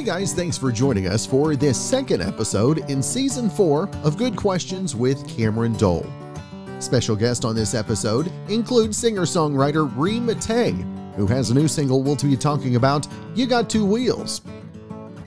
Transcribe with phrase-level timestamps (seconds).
[0.00, 4.34] Hey guys, thanks for joining us for this second episode in season 4 of Good
[4.34, 6.06] Questions with Cameron Dole.
[6.78, 10.70] Special guest on this episode includes singer songwriter Re Mattei,
[11.16, 14.40] who has a new single we'll be talking about, You Got Two Wheels.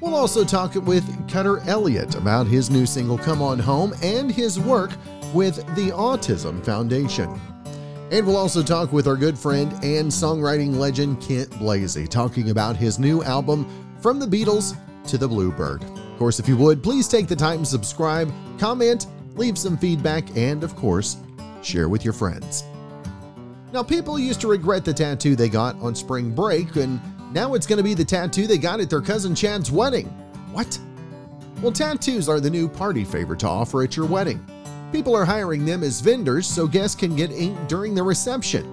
[0.01, 4.59] We'll also talk with Cutter Elliott about his new single Come On Home and his
[4.59, 4.89] work
[5.33, 7.39] with the Autism Foundation.
[8.11, 12.75] And we'll also talk with our good friend and songwriting legend Kent Blazy, talking about
[12.75, 13.67] his new album
[13.99, 14.77] from the Beatles
[15.07, 15.83] to the Bluebird.
[15.83, 20.23] Of course, if you would, please take the time to subscribe, comment, leave some feedback,
[20.37, 21.17] and of course,
[21.63, 22.63] share with your friends.
[23.73, 27.01] Now, people used to regret the tattoo they got on spring break, and
[27.33, 30.05] now it's going to be the tattoo they got at their cousin Chad's wedding.
[30.51, 30.77] What?
[31.63, 34.45] Well, tattoos are the new party favor to offer at your wedding.
[34.93, 38.63] People are hiring them as vendors so guests can get ink during the reception.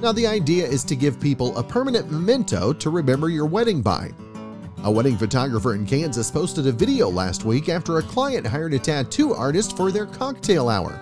[0.00, 4.12] Now, the idea is to give people a permanent memento to remember your wedding by.
[4.84, 8.78] A wedding photographer in Kansas posted a video last week after a client hired a
[8.78, 10.98] tattoo artist for their cocktail hour.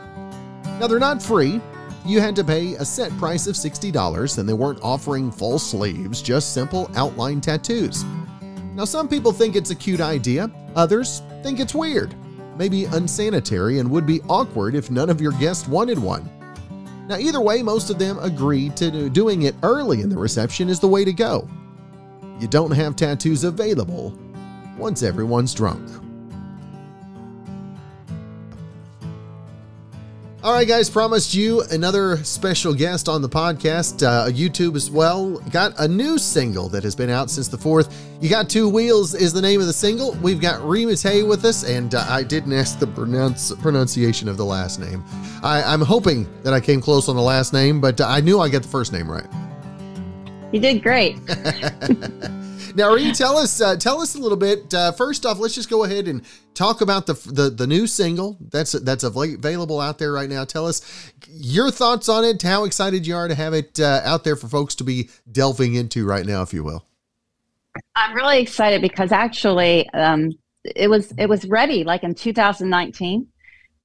[0.81, 1.61] Now, they're not free.
[2.05, 6.21] You had to pay a set price of $60, and they weren't offering full sleeves,
[6.21, 8.05] just simple outline tattoos.
[8.75, 12.17] Now, some people think it's a cute idea, others think it's weird,
[12.61, 16.29] maybe unsanitary, and would be awkward if none of your guests wanted one.
[17.09, 20.79] Now, either way, most of them agree to doing it early in the reception is
[20.79, 21.49] the way to go
[22.41, 24.19] you don't have tattoos available
[24.79, 25.87] once everyone's drunk.
[30.43, 35.33] All right, guys, promised you another special guest on the podcast, uh, YouTube as well.
[35.51, 37.93] Got a new single that has been out since the 4th.
[38.23, 40.13] You Got Two Wheels is the name of the single.
[40.23, 44.39] We've got Ree Hay with us, and uh, I didn't ask the pronounce, pronunciation of
[44.39, 45.05] the last name.
[45.43, 48.49] I, I'm hoping that I came close on the last name, but I knew I
[48.49, 49.27] got the first name right.
[50.53, 51.19] You did great.
[52.75, 54.73] now, Re, tell us uh, tell us a little bit.
[54.73, 56.23] Uh, first off, let's just go ahead and
[56.55, 60.45] talk about the the, the new single that's that's available out there right now.
[60.45, 62.43] Tell us your thoughts on it.
[62.43, 65.75] How excited you are to have it uh, out there for folks to be delving
[65.75, 66.87] into right now, if you will.
[67.95, 70.33] I'm really excited because actually, um,
[70.65, 73.27] it was it was ready like in 2019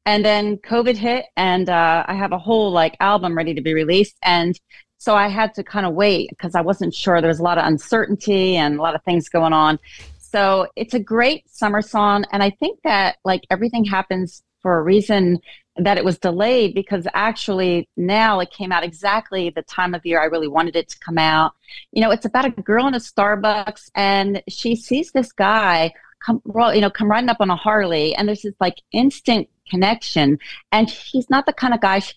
[0.06, 3.74] and then covid hit and uh, i have a whole like album ready to be
[3.74, 4.60] released and
[4.98, 7.22] so I had to kind of wait because I wasn't sure.
[7.22, 9.80] There was a lot of uncertainty and a lot of things going on.
[10.18, 12.26] So it's a great summer song.
[12.32, 15.40] And I think that like everything happens for a reason
[15.78, 20.22] that it was delayed because actually now it came out exactly the time of year
[20.22, 21.54] I really wanted it to come out.
[21.92, 25.94] You know, it's about a girl in a Starbucks and she sees this guy
[26.26, 26.42] come,
[26.74, 30.40] you know, come riding up on a Harley and there's this like instant connection.
[30.72, 32.14] And he's not the kind of guy she,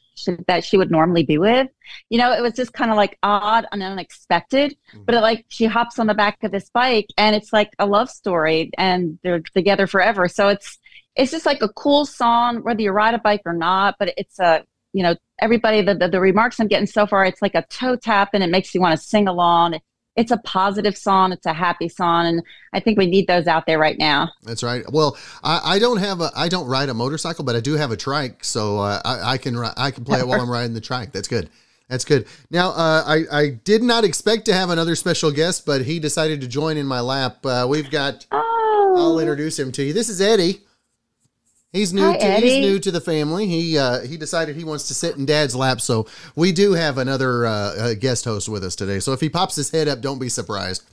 [0.47, 1.69] that she would normally be with.
[2.11, 4.77] You know, it was just kind of like odd and unexpected.
[4.93, 5.05] Mm-hmm.
[5.05, 7.87] But it, like she hops on the back of this bike, and it's like a
[7.87, 10.29] love story, and they're together forever.
[10.29, 10.79] So it's
[11.17, 13.97] it's just like a cool song, whether you ride a bike or not.
[13.99, 17.43] But it's a you know everybody the, the, the remarks I'm getting so far, it's
[17.43, 19.79] like a toe tap, and it makes you want to sing along
[20.19, 21.33] it's a positive song.
[21.33, 22.43] It's a happy song, and
[22.73, 24.31] I think we need those out there right now.
[24.43, 24.85] That's right.
[24.91, 27.93] Well, I, I don't have a I don't ride a motorcycle, but I do have
[27.93, 30.81] a trike, so uh, I, I, can I can play it while I'm riding the
[30.81, 31.13] trike.
[31.13, 31.49] That's good.
[31.89, 32.27] That's good.
[32.51, 36.41] Now, uh, I I did not expect to have another special guest, but he decided
[36.41, 37.47] to join in my lap.
[37.47, 38.27] Uh, we've got.
[38.33, 38.95] Oh.
[38.99, 39.93] I'll introduce him to you.
[39.93, 40.63] This is Eddie.
[41.73, 42.03] He's new.
[42.03, 42.49] Hi, to, Eddie.
[42.49, 43.47] He's new to the family.
[43.47, 45.81] He uh, he decided he wants to sit in Dad's lap.
[45.81, 49.01] So we do have another uh, guest host with us today.
[49.01, 50.85] So if he pops his head up, don't be surprised.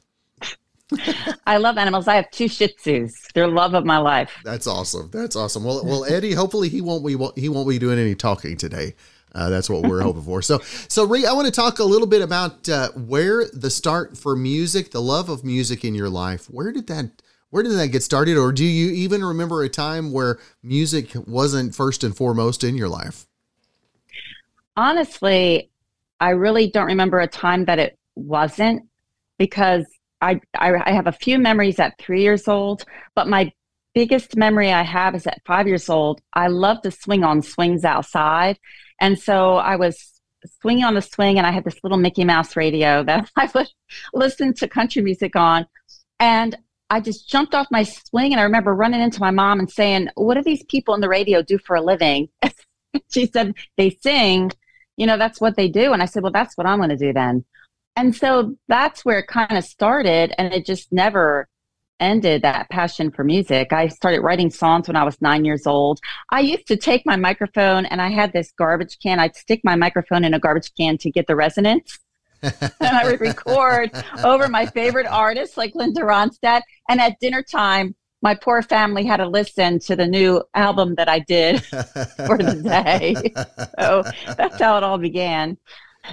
[1.47, 2.07] I love animals.
[2.07, 3.31] I have two Shih Tzus.
[3.33, 4.31] They're love of my life.
[4.43, 5.09] That's awesome.
[5.11, 5.63] That's awesome.
[5.63, 6.33] Well, well, Eddie.
[6.33, 8.95] Hopefully he won't be he won't be doing any talking today.
[9.33, 10.41] Uh, that's what we're hoping for.
[10.41, 14.17] So, so Re, I want to talk a little bit about uh, where the start
[14.17, 16.45] for music, the love of music in your life.
[16.45, 17.21] Where did that
[17.55, 18.35] where did that get started?
[18.35, 22.89] Or do you even remember a time where music wasn't first and foremost in your
[22.89, 23.27] life?
[24.75, 25.69] Honestly,
[26.19, 28.89] I really don't remember a time that it wasn't
[29.39, 29.85] because
[30.19, 32.83] I, I, I have a few memories at three years old,
[33.15, 33.53] but my
[33.93, 36.19] biggest memory I have is at five years old.
[36.33, 38.59] I love to swing on swings outside.
[38.99, 40.19] And so I was
[40.59, 43.69] swinging on the swing and I had this little Mickey Mouse radio that I would
[44.13, 45.67] listen to country music on.
[46.19, 46.57] And
[46.89, 50.09] I just jumped off my swing and I remember running into my mom and saying,
[50.15, 52.29] What do these people in the radio do for a living?
[53.11, 54.51] she said, They sing.
[54.97, 55.93] You know, that's what they do.
[55.93, 57.43] And I said, Well, that's what I'm going to do then.
[57.95, 60.33] And so that's where it kind of started.
[60.37, 61.47] And it just never,
[61.99, 63.71] ended that passion for music.
[63.71, 65.99] I started writing songs when I was nine years old.
[66.31, 69.19] I used to take my microphone and I had this garbage can.
[69.19, 71.99] I'd stick my microphone in a garbage can to get the resonance.
[72.79, 73.91] and I would record
[74.23, 76.61] over my favorite artists like Linda Ronstadt.
[76.89, 81.07] And at dinner time, my poor family had to listen to the new album that
[81.07, 83.15] I did for the day.
[83.79, 84.03] so
[84.35, 85.57] that's how it all began.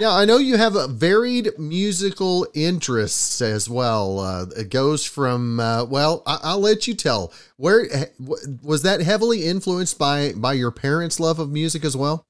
[0.00, 4.20] Now, I know you have a varied musical interests as well.
[4.20, 7.32] Uh, it goes from, uh, well, I- will let you tell.
[7.56, 7.86] Where
[8.62, 12.26] was that heavily influenced by by your parents' love of music as well?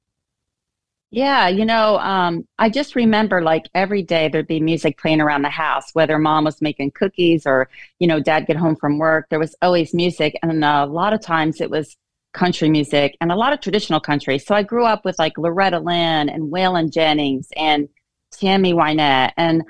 [1.14, 5.42] Yeah, you know, um, I just remember like every day there'd be music playing around
[5.42, 7.68] the house, whether mom was making cookies or,
[7.98, 9.26] you know, dad get home from work.
[9.28, 10.34] There was always music.
[10.42, 11.98] And a lot of times it was
[12.32, 14.38] country music and a lot of traditional country.
[14.38, 17.90] So I grew up with like Loretta Lynn and Waylon Jennings and
[18.30, 19.64] Tammy Wynette and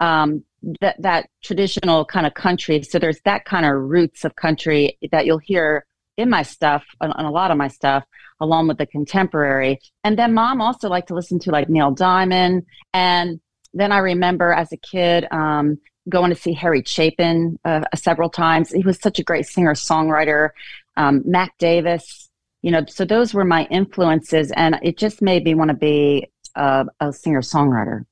[0.00, 0.42] um,
[0.80, 2.82] that that traditional kind of country.
[2.82, 5.86] So there's that kind of roots of country that you'll hear
[6.18, 8.04] in my stuff, on, on a lot of my stuff,
[8.40, 9.80] along with the contemporary.
[10.04, 12.66] And then mom also liked to listen to like Neil Diamond.
[12.92, 13.40] And
[13.72, 15.78] then I remember as a kid um,
[16.08, 18.70] going to see Harry Chapin uh, several times.
[18.70, 20.50] He was such a great singer songwriter
[20.98, 22.28] um, Mac Davis.
[22.60, 26.28] You know, so those were my influences, and it just made me want to be
[26.56, 28.04] a, a singer songwriter.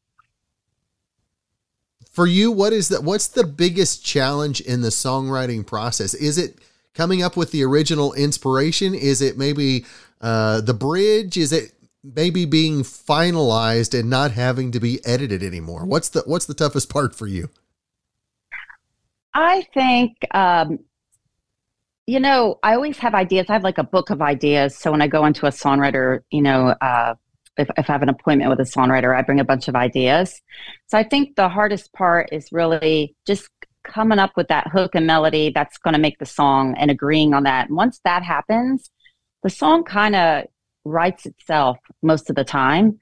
[2.13, 3.03] For you, what is that?
[3.03, 6.15] What's the biggest challenge in the songwriting process?
[6.15, 6.59] Is it
[6.97, 8.95] coming up with the original inspiration?
[8.95, 9.85] Is it maybe
[10.21, 11.37] uh, the bridge?
[11.37, 11.73] Is it
[12.03, 15.85] maybe being finalized and not having to be edited anymore?
[15.85, 17.51] What's the What's the toughest part for you?
[19.35, 20.81] I think um,
[22.07, 23.47] you know, I always have ideas.
[23.49, 24.77] I have like a book of ideas.
[24.77, 27.15] So when I go into a songwriter, you know, uh,
[27.59, 30.41] if, if I have an appointment with a songwriter, I bring a bunch of ideas.
[30.87, 33.49] So I think the hardest part is really just
[33.87, 37.35] coming up with that hook and melody that's going to make the song and agreeing
[37.35, 37.69] on that.
[37.69, 38.91] And once that happens,
[39.43, 40.45] the song kind of
[40.85, 42.99] writes itself most of the time.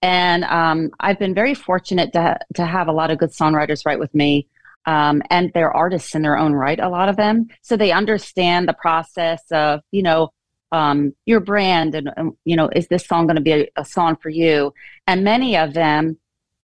[0.00, 3.98] And um, I've been very fortunate to, to have a lot of good songwriters write
[3.98, 4.48] with me
[4.88, 8.66] um, and they're artists in their own right a lot of them so they understand
[8.66, 10.30] the process of you know
[10.72, 12.10] um, your brand and,
[12.44, 14.72] you know is this song going to be a, a, song for you
[15.06, 16.18] and many of them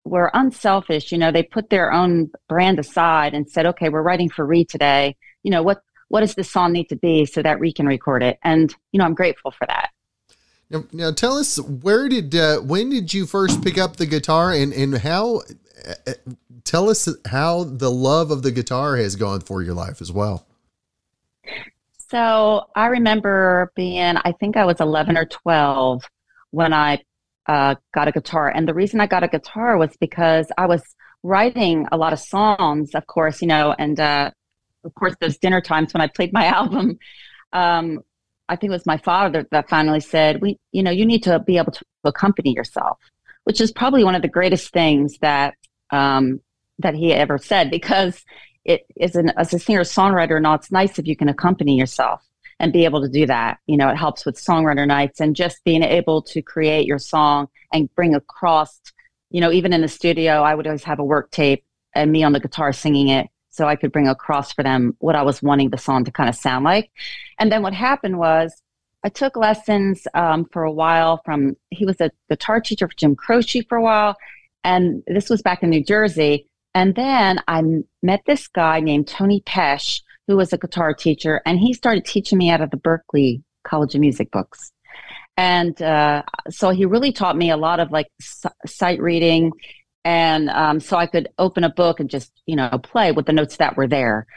[0.06, 4.30] were unselfish you know they put their own brand aside and said okay we're writing
[4.30, 5.16] for Re today.
[5.44, 8.24] You know what what does this song need to be so that Re can record
[8.24, 8.40] it?
[8.44, 9.90] And you know i'm grateful for that.
[10.70, 14.52] Now, now tell us where did uh, when did you first pick up the guitar
[14.52, 15.42] and and how
[15.88, 16.14] uh,
[16.64, 20.46] tell us how the love of the guitar has gone for your life as well.
[22.10, 26.04] So I remember being, I think I was 11 or 12
[26.52, 27.02] when I
[27.48, 28.50] uh, got a guitar.
[28.50, 30.82] And the reason I got a guitar was because I was
[31.24, 34.32] writing a lot of songs, of course, you know, and uh,
[34.84, 37.00] of course, those dinner times when I played my album.
[37.52, 38.00] Um,
[38.50, 41.40] I think it was my father that finally said, "We, you know, you need to
[41.40, 42.98] be able to accompany yourself,"
[43.46, 45.56] which is probably one of the greatest things that
[45.92, 46.42] um,
[46.80, 48.24] that he ever said because
[48.66, 52.22] it is an as a singer songwriter now it's nice if you can accompany yourself
[52.60, 53.58] and be able to do that.
[53.68, 57.48] You know it helps with songwriter nights and just being able to create your song
[57.72, 58.80] and bring across
[59.30, 61.66] you know even in the studio i would always have a work tape
[61.96, 65.16] and me on the guitar singing it so i could bring across for them what
[65.16, 66.92] i was wanting the song to kind of sound like.
[67.40, 68.62] And then what happened was
[69.04, 73.16] i took lessons um, for a while from he was a guitar teacher for jim
[73.16, 74.16] croce for a while
[74.64, 76.48] and this was back in new jersey.
[76.76, 77.62] And then I
[78.02, 82.38] met this guy named Tony Pesh, who was a guitar teacher, and he started teaching
[82.38, 84.72] me out of the Berklee College of Music books.
[85.36, 89.52] And uh, so he really taught me a lot of like s- sight reading.
[90.06, 93.34] And um, so I could open a book and just, you know, play with the
[93.34, 94.28] notes that were there.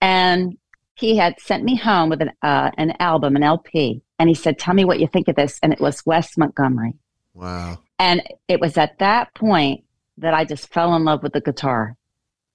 [0.00, 0.56] And
[0.94, 4.02] he had sent me home with an, uh, an album, an LP.
[4.18, 5.58] And he said, Tell me what you think of this.
[5.62, 6.94] And it was Wes Montgomery.
[7.32, 7.80] Wow.
[7.98, 9.84] And it was at that point
[10.18, 11.96] that I just fell in love with the guitar.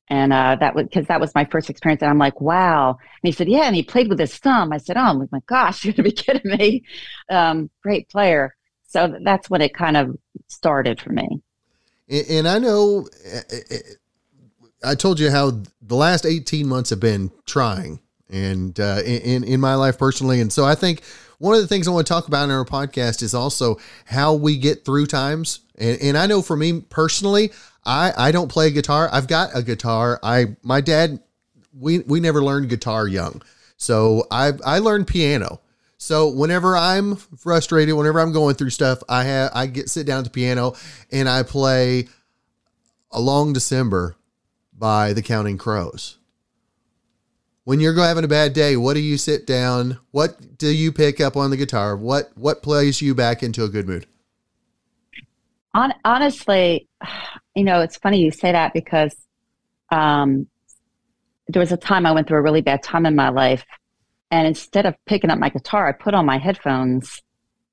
[0.10, 2.02] And uh, that was because that was my first experience.
[2.02, 2.92] And I'm like, wow.
[2.92, 3.64] And he said, yeah.
[3.64, 4.74] And he played with his thumb.
[4.74, 6.84] I said, oh my gosh, you're going to be kidding me.
[7.30, 8.56] Um, great player.
[8.88, 11.42] So that's when it kind of started for me.
[12.10, 13.08] And I know
[14.84, 18.00] I told you how the last 18 months have been trying
[18.30, 20.42] and uh, in, in my life personally.
[20.42, 21.04] And so I think
[21.40, 24.34] one of the things I want to talk about in our podcast is also how
[24.34, 25.62] we get through times.
[25.78, 27.52] And, and I know for me personally,
[27.86, 29.10] I, I don't play guitar.
[29.12, 30.20] I've got a guitar.
[30.22, 31.20] I my dad
[31.74, 33.42] we we never learned guitar young.
[33.78, 35.62] So I I learned piano.
[35.98, 40.20] So whenever I'm frustrated, whenever I'm going through stuff, I have I get sit down
[40.20, 40.74] at the piano
[41.12, 42.08] and I play
[43.12, 44.16] A Long December
[44.74, 46.18] by the Counting Crows.
[47.66, 50.00] when you're having a bad day, what do you sit down?
[50.12, 51.96] What do you pick up on the guitar?
[51.96, 54.06] What what plays you back into a good mood?
[55.76, 56.88] On, honestly,
[57.60, 59.16] you know, it's funny you say that because
[59.92, 60.48] um,
[61.48, 63.66] there was a time I went through a really bad time in my life,
[64.32, 67.22] and instead of picking up my guitar, I put on my headphones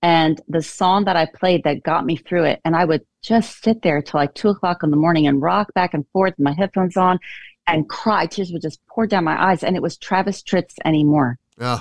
[0.03, 2.61] and the song that I played that got me through it.
[2.65, 5.73] And I would just sit there till like two o'clock in the morning and rock
[5.75, 7.19] back and forth with my headphones on
[7.67, 8.27] and cry.
[8.27, 9.65] Tears would just pour down my eyes.
[9.65, 11.39] And it was Travis Tritt's Anymore.
[11.59, 11.81] Yeah.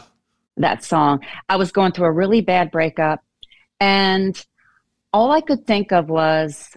[0.58, 1.24] That song.
[1.50, 3.22] I was going through a really bad breakup.
[3.80, 4.44] And
[5.14, 6.70] all I could think of was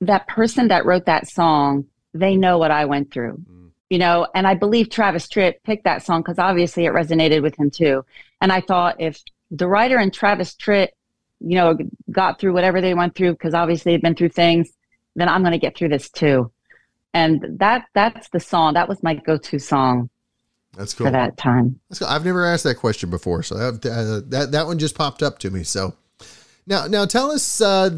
[0.00, 3.38] that person that wrote that song, they know what I went through.
[3.50, 3.70] Mm.
[3.90, 7.58] You know, and I believe Travis Tritt picked that song because obviously it resonated with
[7.58, 8.04] him too.
[8.40, 10.88] And I thought if the writer and Travis Tritt,
[11.40, 11.76] you know,
[12.10, 14.70] got through whatever they went through because obviously they've been through things,
[15.16, 16.52] then I'm going to get through this too.
[17.14, 18.74] And that that's the song.
[18.74, 20.10] That was my go-to song.
[20.76, 21.80] That's cool for that time.
[21.88, 22.08] That's cool.
[22.08, 25.38] I've never asked that question before, so that uh, that that one just popped up
[25.40, 25.64] to me.
[25.64, 25.94] So
[26.66, 27.60] now now tell us.
[27.60, 27.90] Uh,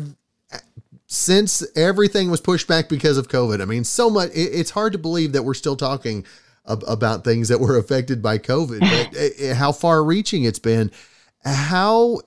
[1.13, 4.31] since everything was pushed back because of COVID, I mean, so much.
[4.31, 6.25] It, it's hard to believe that we're still talking
[6.69, 8.79] ab- about things that were affected by COVID.
[8.79, 10.93] But uh, how far-reaching it's been
[11.45, 12.21] how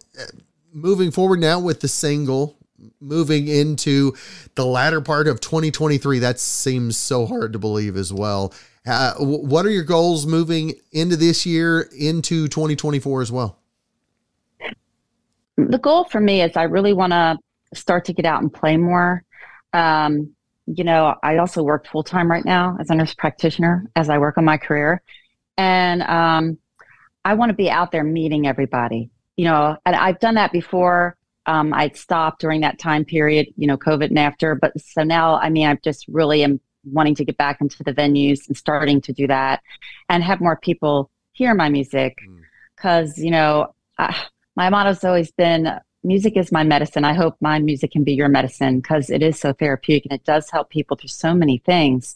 [0.74, 2.58] moving forward now with the single
[3.00, 4.14] moving into
[4.56, 8.52] the latter part of 2023 that seems so hard to believe as well
[8.86, 13.60] uh, what are your goals moving into this year into 2024 as well
[15.58, 17.38] the goal for me is i really want to
[17.74, 19.24] start to get out and play more
[19.74, 20.34] um,
[20.66, 24.38] you know i also work full-time right now as a nurse practitioner as i work
[24.38, 25.02] on my career
[25.58, 26.58] and um,
[27.26, 29.10] I want to be out there meeting everybody.
[29.36, 31.18] You know, and I've done that before.
[31.46, 34.56] Um, I'd stopped during that time period, you know, COVID and after.
[34.56, 37.94] But so now, I mean, I just really am wanting to get back into the
[37.94, 39.62] venues and starting to do that
[40.10, 42.18] and have more people hear my music.
[42.76, 43.26] Because, mm.
[43.26, 44.14] you know, uh,
[44.56, 45.68] my motto's always been
[46.04, 47.06] music is my medicine.
[47.06, 50.26] I hope my music can be your medicine because it is so therapeutic and it
[50.26, 52.16] does help people through so many things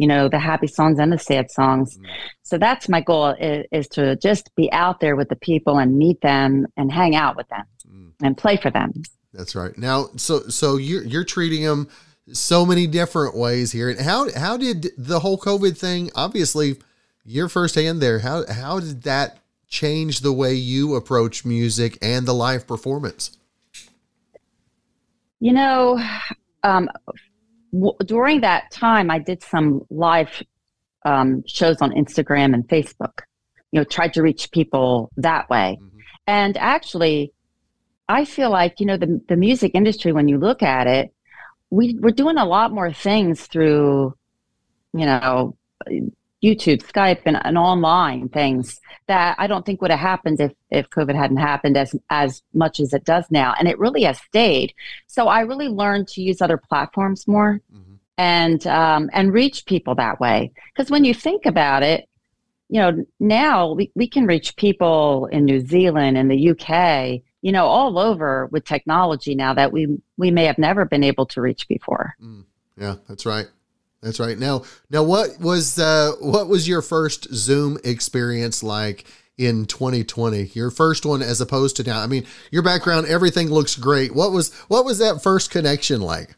[0.00, 1.98] you know, the happy songs and the sad songs.
[1.98, 2.06] Mm.
[2.42, 5.98] So that's my goal is, is, to just be out there with the people and
[5.98, 8.10] meet them and hang out with them mm.
[8.22, 9.02] and play for them.
[9.34, 9.76] That's right.
[9.76, 11.86] Now, so so you're you're treating them
[12.32, 13.90] so many different ways here.
[13.90, 16.10] And how how did the whole COVID thing?
[16.14, 16.78] Obviously,
[17.22, 18.20] your firsthand there.
[18.20, 19.39] How how did that
[19.70, 23.38] change the way you approach music and the live performance?
[25.38, 25.98] You know,
[26.62, 26.90] um,
[27.72, 30.42] w- during that time, I did some live
[31.04, 33.20] um, shows on Instagram and Facebook.
[33.72, 35.78] You know, tried to reach people that way.
[35.80, 35.98] Mm-hmm.
[36.26, 37.32] And actually,
[38.08, 40.12] I feel like you know the the music industry.
[40.12, 41.14] When you look at it,
[41.70, 44.14] we we're doing a lot more things through,
[44.92, 45.56] you know,
[46.42, 50.88] YouTube, Skype, and, and online things that I don't think would have happened if, if
[50.90, 53.54] COVID hadn't happened as as much as it does now.
[53.58, 54.74] And it really has stayed.
[55.06, 57.94] So I really learned to use other platforms more mm-hmm.
[58.16, 60.52] and um, and reach people that way.
[60.72, 62.08] Because when you think about it,
[62.70, 67.52] you know, now we, we can reach people in New Zealand and the UK, you
[67.52, 71.42] know, all over with technology now that we we may have never been able to
[71.42, 72.14] reach before.
[72.22, 72.44] Mm.
[72.78, 73.46] Yeah, that's right.
[74.02, 74.38] That's right.
[74.38, 79.04] Now, now, what was uh, what was your first Zoom experience like
[79.36, 80.50] in 2020?
[80.54, 82.00] Your first one, as opposed to now.
[82.00, 84.14] I mean, your background, everything looks great.
[84.14, 86.34] What was what was that first connection like?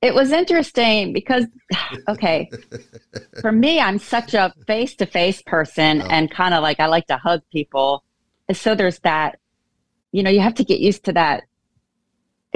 [0.00, 1.44] It was interesting because,
[2.08, 2.50] okay,
[3.40, 6.06] for me, I'm such a face to face person, oh.
[6.06, 8.02] and kind of like I like to hug people.
[8.52, 9.38] So there's that.
[10.12, 11.42] You know, you have to get used to that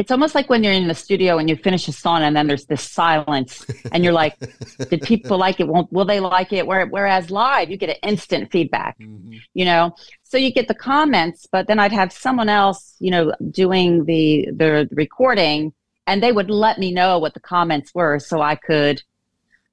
[0.00, 2.46] it's almost like when you're in the studio and you finish a song and then
[2.46, 4.34] there's this silence and you're like
[4.88, 5.68] did people like it?
[5.68, 6.66] Won't will they like it?
[6.66, 9.36] Whereas live you get an instant feedback mm-hmm.
[9.52, 9.94] you know?
[10.22, 14.48] So you get the comments but then i'd have someone else you know doing the
[14.56, 15.72] the recording
[16.06, 19.02] and they would let me know what the comments were so i could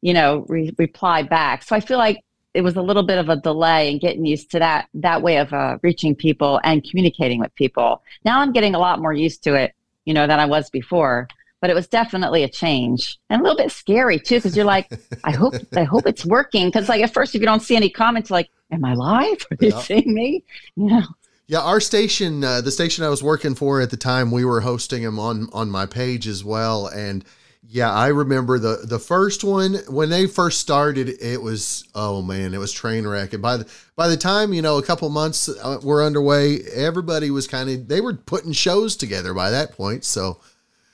[0.02, 1.64] you know re- reply back.
[1.64, 2.20] So i feel like
[2.54, 5.38] it was a little bit of a delay in getting used to that that way
[5.38, 8.02] of uh, reaching people and communicating with people.
[8.26, 9.74] Now i'm getting a lot more used to it
[10.08, 11.28] you know, than I was before.
[11.60, 14.92] But it was definitely a change and a little bit scary too, because you're like,
[15.24, 16.68] I hope, I hope it's working.
[16.68, 19.46] Because like at first, if you don't see any comments, like, am I live?
[19.52, 19.80] Are they yeah.
[19.82, 20.44] seeing me?
[20.76, 21.04] You know.
[21.48, 24.62] Yeah, our station, uh, the station I was working for at the time, we were
[24.62, 27.26] hosting them on on my page as well, and
[27.70, 31.10] yeah, I remember the the first one when they first started.
[31.22, 33.34] It was oh man, it was train wreck.
[33.34, 37.30] And by the by the time you know a couple months uh, were underway, everybody
[37.30, 40.06] was kind of they were putting shows together by that point.
[40.06, 40.40] So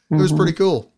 [0.09, 0.37] it was mm-hmm.
[0.37, 0.91] pretty cool.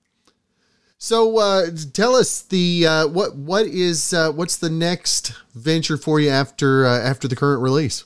[0.97, 6.19] So uh, tell us the uh, what what is uh, what's the next venture for
[6.19, 8.05] you after uh, after the current release?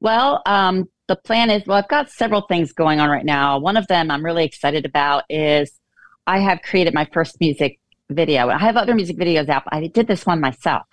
[0.00, 3.58] Well, um, the plan is well, I've got several things going on right now.
[3.58, 5.77] One of them I'm really excited about is
[6.28, 7.80] I have created my first music
[8.10, 8.50] video.
[8.50, 9.62] I have other music videos out.
[9.72, 10.86] I did this one myself.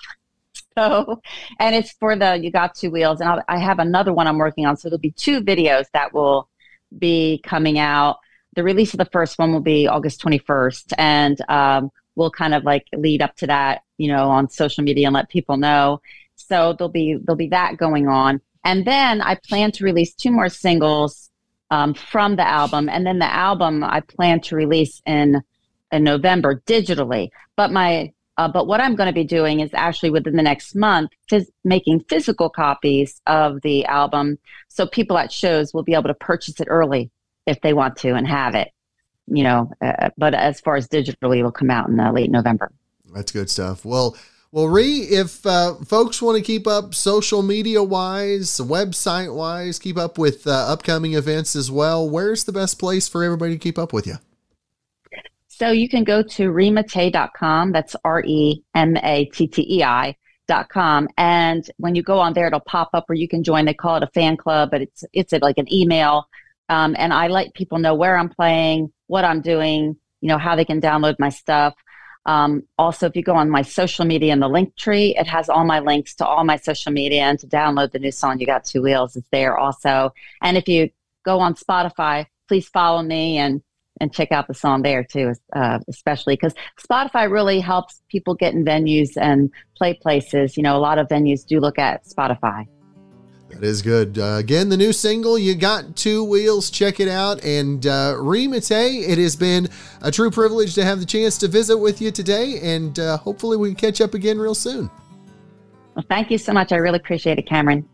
[0.77, 1.21] So,
[1.59, 4.37] and it's for the You Got Two Wheels, and I'll, I have another one I'm
[4.37, 4.77] working on.
[4.77, 6.49] So there'll be two videos that will
[6.97, 8.17] be coming out.
[8.55, 12.63] The release of the first one will be August 21st, and um, we'll kind of
[12.63, 16.01] like lead up to that, you know, on social media and let people know.
[16.35, 20.31] So there'll be there'll be that going on, and then I plan to release two
[20.31, 21.29] more singles
[21.72, 25.41] um, from the album, and then the album I plan to release in
[25.91, 27.29] in November digitally.
[27.55, 30.75] But my uh, but what I'm going to be doing is actually within the next
[30.75, 36.10] month, phys- making physical copies of the album, so people at shows will be able
[36.10, 37.10] to purchase it early
[37.45, 38.72] if they want to and have it.
[39.27, 42.72] You know, uh, but as far as digitally, will come out in uh, late November.
[43.13, 43.86] That's good stuff.
[43.86, 44.15] Well.
[44.55, 49.97] Well, Re, if uh, folks want to keep up social media wise, website wise, keep
[49.97, 53.77] up with uh, upcoming events as well, where's the best place for everybody to keep
[53.77, 54.15] up with you?
[55.50, 57.74] So you can go to remattei.com.
[57.74, 61.09] That's R E M A T T E I.com.
[61.17, 63.65] And when you go on there, it'll pop up where you can join.
[63.65, 66.29] They call it a fan club, but it's it's like an email.
[66.69, 70.55] Um, and I let people know where I'm playing, what I'm doing, you know, how
[70.55, 71.74] they can download my stuff.
[72.25, 75.50] Um, also, if you go on my social media in the link tree, it has
[75.50, 78.46] all my links to all my social media and to download the new song, You
[78.46, 80.13] Got Two Wheels, is there also.
[80.41, 80.89] And if you
[81.24, 83.62] go on Spotify, please follow me and
[84.01, 88.53] and check out the song there too, uh, especially because Spotify really helps people get
[88.53, 90.58] in venues and play places.
[90.58, 92.67] You know, a lot of venues do look at Spotify.
[93.49, 94.17] That is good.
[94.17, 96.69] Uh, again, the new single, You Got Two Wheels.
[96.69, 97.43] Check it out.
[97.43, 99.69] And uh, Re Mattei, it has been
[100.01, 102.59] a true privilege to have the chance to visit with you today.
[102.61, 104.89] And uh, hopefully we can catch up again real soon.
[105.95, 106.73] Well, thank you so much.
[106.73, 107.87] I really appreciate it, Cameron.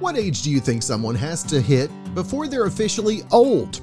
[0.00, 3.80] What age do you think someone has to hit before they're officially old?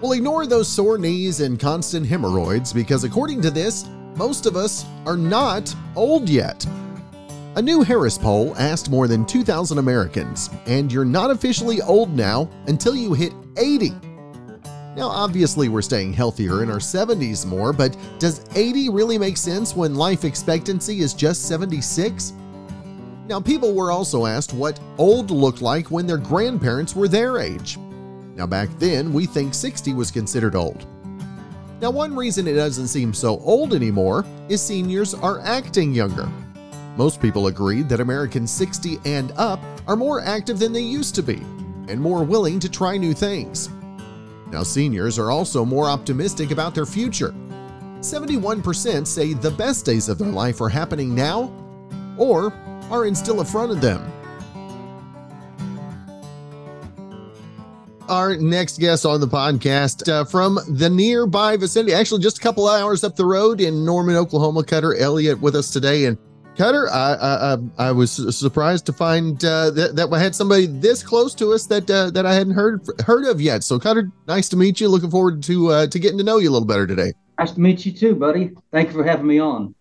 [0.00, 4.86] Well, ignore those sore knees and constant hemorrhoids because, according to this, most of us
[5.04, 6.66] are not old yet.
[7.56, 12.50] A new Harris poll asked more than 2,000 Americans, and you're not officially old now
[12.66, 13.90] until you hit 80.
[14.96, 19.76] Now, obviously, we're staying healthier in our 70s more, but does 80 really make sense
[19.76, 22.32] when life expectancy is just 76?
[23.26, 27.76] Now, people were also asked what old looked like when their grandparents were their age.
[28.34, 30.86] Now, back then, we think 60 was considered old.
[31.78, 36.26] Now, one reason it doesn't seem so old anymore is seniors are acting younger.
[36.96, 41.22] Most people agreed that Americans 60 and up are more active than they used to
[41.22, 41.42] be
[41.88, 43.68] and more willing to try new things.
[44.50, 47.34] Now, seniors are also more optimistic about their future.
[48.00, 51.52] 71% say the best days of their life are happening now
[52.16, 52.54] or
[52.90, 54.00] are in still in front of them.
[58.08, 62.68] Our next guest on the podcast uh, from the nearby vicinity, actually just a couple
[62.68, 66.04] hours up the road in Norman, Oklahoma, Cutter Elliott with us today.
[66.04, 66.16] And
[66.56, 67.56] Cutter, I I,
[67.88, 71.66] I was surprised to find uh, that that I had somebody this close to us
[71.66, 73.64] that uh, that I hadn't heard heard of yet.
[73.64, 74.88] So Cutter, nice to meet you.
[74.88, 77.12] Looking forward to uh, to getting to know you a little better today.
[77.38, 78.52] Nice to meet you too, buddy.
[78.72, 79.74] Thank you for having me on.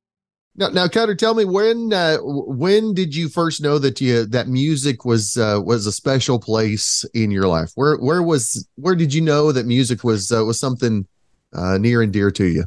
[0.58, 4.48] Now, now, Cutter, tell me when uh, when did you first know that you that
[4.48, 7.72] music was uh, was a special place in your life?
[7.76, 11.08] Where where was where did you know that music was uh, was something
[11.54, 12.64] uh, near and dear to you?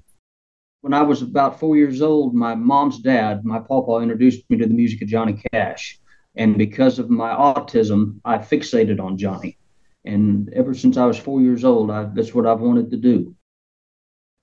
[0.82, 4.66] When I was about four years old, my mom's dad, my papa, introduced me to
[4.66, 5.98] the music of Johnny Cash,
[6.36, 9.56] and because of my autism, I fixated on Johnny,
[10.04, 13.34] and ever since I was four years old, I, that's what I've wanted to do.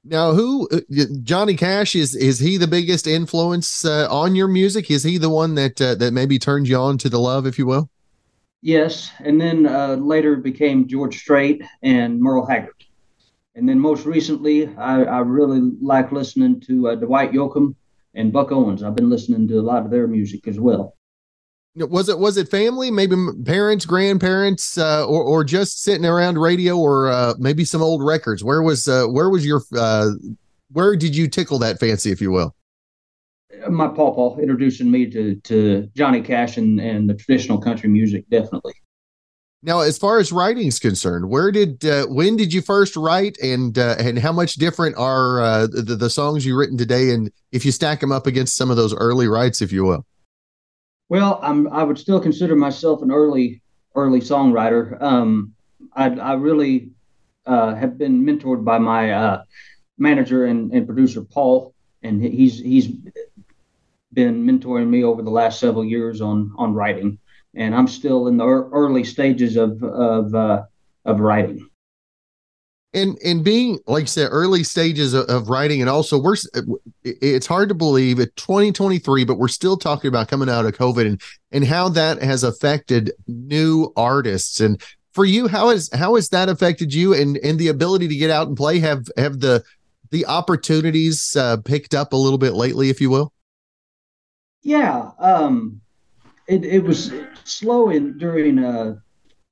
[0.07, 0.81] Now, who uh,
[1.23, 2.15] Johnny Cash is?
[2.15, 4.91] Is he the biggest influence uh, on your music?
[4.91, 7.57] Is he the one that uh, that maybe turned you on to the love, if
[7.57, 7.89] you will?
[8.61, 12.85] Yes, and then uh, later became George Strait and Merle Haggard,
[13.55, 17.75] and then most recently, I, I really like listening to uh, Dwight Yoakam
[18.13, 18.83] and Buck Owens.
[18.83, 20.94] I've been listening to a lot of their music as well
[21.75, 22.89] was it was it family?
[22.89, 28.03] Maybe parents grandparents uh, or, or just sitting around radio or uh, maybe some old
[28.03, 28.43] records?
[28.43, 30.11] Where was uh, where was your uh,
[30.71, 32.55] where did you tickle that fancy if you will?
[33.69, 38.73] My papa introducing me to to johnny cash and, and the traditional country music definitely.
[39.61, 43.37] Now as far as writing is concerned where did uh, when did you first write
[43.39, 47.65] and uh, and how much different are the, the songs you've written today and if
[47.65, 50.05] you stack them up against some of those early writes if you will
[51.09, 53.61] well, I'm I would still consider myself an early
[53.95, 55.01] early songwriter.
[55.01, 55.53] Um,
[55.93, 56.89] I, I really
[57.45, 59.43] uh, have been mentored by my uh,
[59.97, 62.87] manager and, and producer Paul, and he's he's
[64.13, 67.19] been mentoring me over the last several years on on writing,
[67.53, 70.63] and I'm still in the early stages of of uh,
[71.05, 71.69] of writing
[72.95, 76.37] and and being like I said, early stages of, of, writing, and also we're
[77.03, 81.05] it's hard to believe it 2023, but we're still talking about coming out of COVID
[81.05, 84.61] and and how that has affected new artists.
[84.61, 84.81] And
[85.13, 88.31] for you, how has how has that affected you and and the ability to get
[88.31, 88.79] out and play?
[88.79, 89.63] Have have the
[90.11, 93.33] the opportunities uh, picked up a little bit lately, if you will?
[94.63, 95.81] Yeah, um,
[96.47, 97.11] it it was
[97.43, 98.95] slow in during uh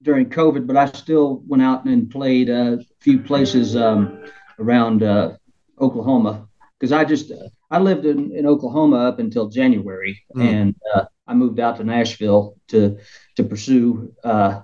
[0.04, 4.24] during COVID, but I still went out and played a few places um,
[4.60, 5.38] around uh,
[5.80, 6.48] Oklahoma
[6.80, 7.32] because I just
[7.72, 10.44] I lived in, in Oklahoma up until January, mm.
[10.44, 12.98] and uh, I moved out to Nashville to
[13.38, 14.62] to pursue uh,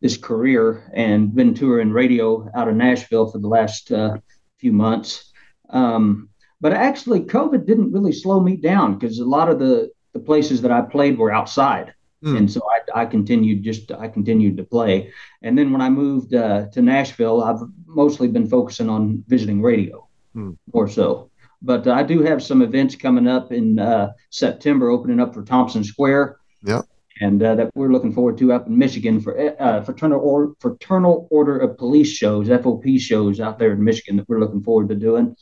[0.00, 4.16] this career and been touring radio out of Nashville for the last uh,
[4.56, 5.32] few months.
[5.70, 10.20] Um, but actually, COVID didn't really slow me down because a lot of the the
[10.20, 11.92] places that I played were outside.
[12.26, 12.38] Mm.
[12.38, 15.12] And so I, I, continued just I continued to play.
[15.42, 20.08] And then when I moved uh, to Nashville, I've mostly been focusing on visiting radio
[20.34, 20.56] mm.
[20.74, 21.30] more so.
[21.62, 25.84] But I do have some events coming up in uh, September, opening up for Thompson
[25.84, 26.38] Square.
[26.64, 26.82] Yeah.
[27.20, 31.28] And uh, that we're looking forward to up in Michigan for uh, fraternal, or, fraternal
[31.30, 34.96] Order of Police shows, FOP shows out there in Michigan that we're looking forward to
[34.96, 35.34] doing.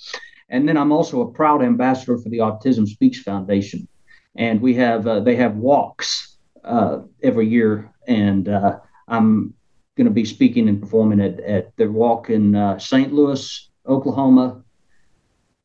[0.51, 3.89] And then I'm also a proud ambassador for the Autism Speaks Foundation,
[4.37, 6.34] and we have uh, they have walks
[6.65, 9.55] uh, every year, and uh, I'm
[9.97, 13.13] going to be speaking and performing at, at the walk in uh, St.
[13.13, 14.63] Louis, Oklahoma,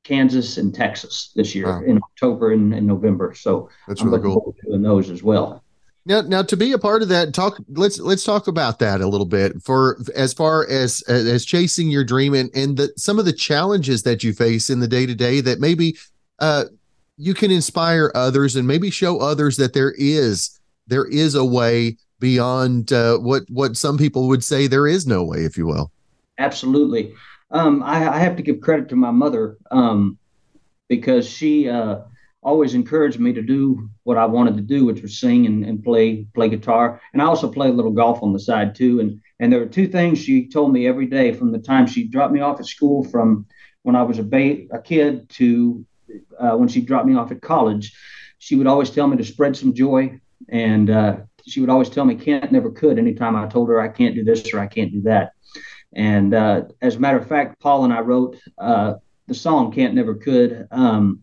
[0.03, 1.81] Kansas, and Texas this year wow.
[1.83, 3.33] in October and, and, November.
[3.33, 4.55] So that's I'm really cool.
[4.65, 5.63] Doing those as well.
[6.05, 7.59] Now, now to be a part of that, talk.
[7.69, 9.61] Let's let's talk about that a little bit.
[9.61, 14.03] For as far as as chasing your dream and and the, some of the challenges
[14.03, 15.97] that you face in the day to day that maybe
[16.39, 16.65] uh,
[17.17, 20.58] you can inspire others and maybe show others that there is
[20.89, 25.23] there is a way beyond uh, what what some people would say there is no
[25.23, 25.91] way, if you will.
[26.37, 27.13] Absolutely.
[27.51, 30.19] Um, I, I, have to give credit to my mother um,
[30.87, 32.01] because she uh,
[32.43, 35.83] always encouraged me to do what I wanted to do, which was sing and, and,
[35.83, 37.01] play play guitar.
[37.11, 38.99] And I also play a little golf on the side too.
[38.99, 42.07] And and there were two things she told me every day from the time she
[42.07, 43.45] dropped me off at school, from
[43.83, 45.85] when I was a ba- a kid to
[46.39, 47.95] uh, when she dropped me off at college.
[48.37, 52.05] She would always tell me to spread some joy and uh, she would always tell
[52.05, 52.97] me can't never could.
[52.97, 55.33] Anytime i told her i can't do this or i can't do that.
[55.93, 58.95] And uh, as a matter of fact paul and i wrote uh,
[59.27, 60.67] the song can't never could.
[60.71, 61.21] Um,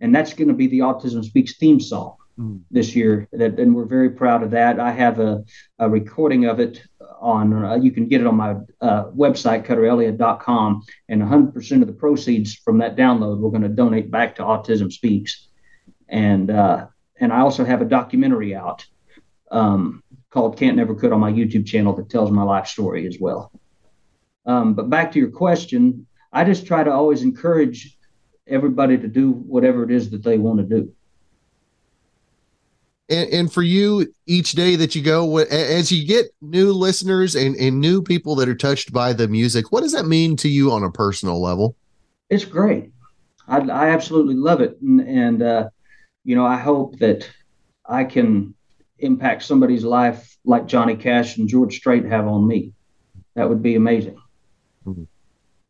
[0.00, 2.60] and that's going to be the autism speaks theme song mm.
[2.70, 3.28] this year.
[3.32, 4.78] That, and we're very proud of that.
[4.78, 5.44] I have a,
[5.78, 6.82] a recording of it
[7.18, 11.92] on uh, you can get it on my uh, website cutterelliott.com and 100% of the
[11.94, 15.48] proceeds from that download we're going to donate back to autism speaks.
[16.08, 16.86] And uh,
[17.20, 18.86] and I also have a documentary out
[19.50, 23.18] um, called Can't Never Could on my YouTube channel that tells my life story as
[23.20, 23.50] well.
[24.44, 27.96] Um, but back to your question, I just try to always encourage
[28.46, 30.92] everybody to do whatever it is that they want to do.
[33.08, 37.54] And, and, for you, each day that you go, as you get new listeners and,
[37.54, 40.72] and new people that are touched by the music, what does that mean to you
[40.72, 41.76] on a personal level?
[42.30, 42.90] It's great.
[43.46, 44.76] I, I absolutely love it.
[44.82, 45.68] And, and uh,
[46.26, 47.30] you know, I hope that
[47.88, 48.52] I can
[48.98, 52.72] impact somebody's life like Johnny Cash and George Strait have on me.
[53.36, 54.18] That would be amazing.
[54.84, 55.04] Mm-hmm.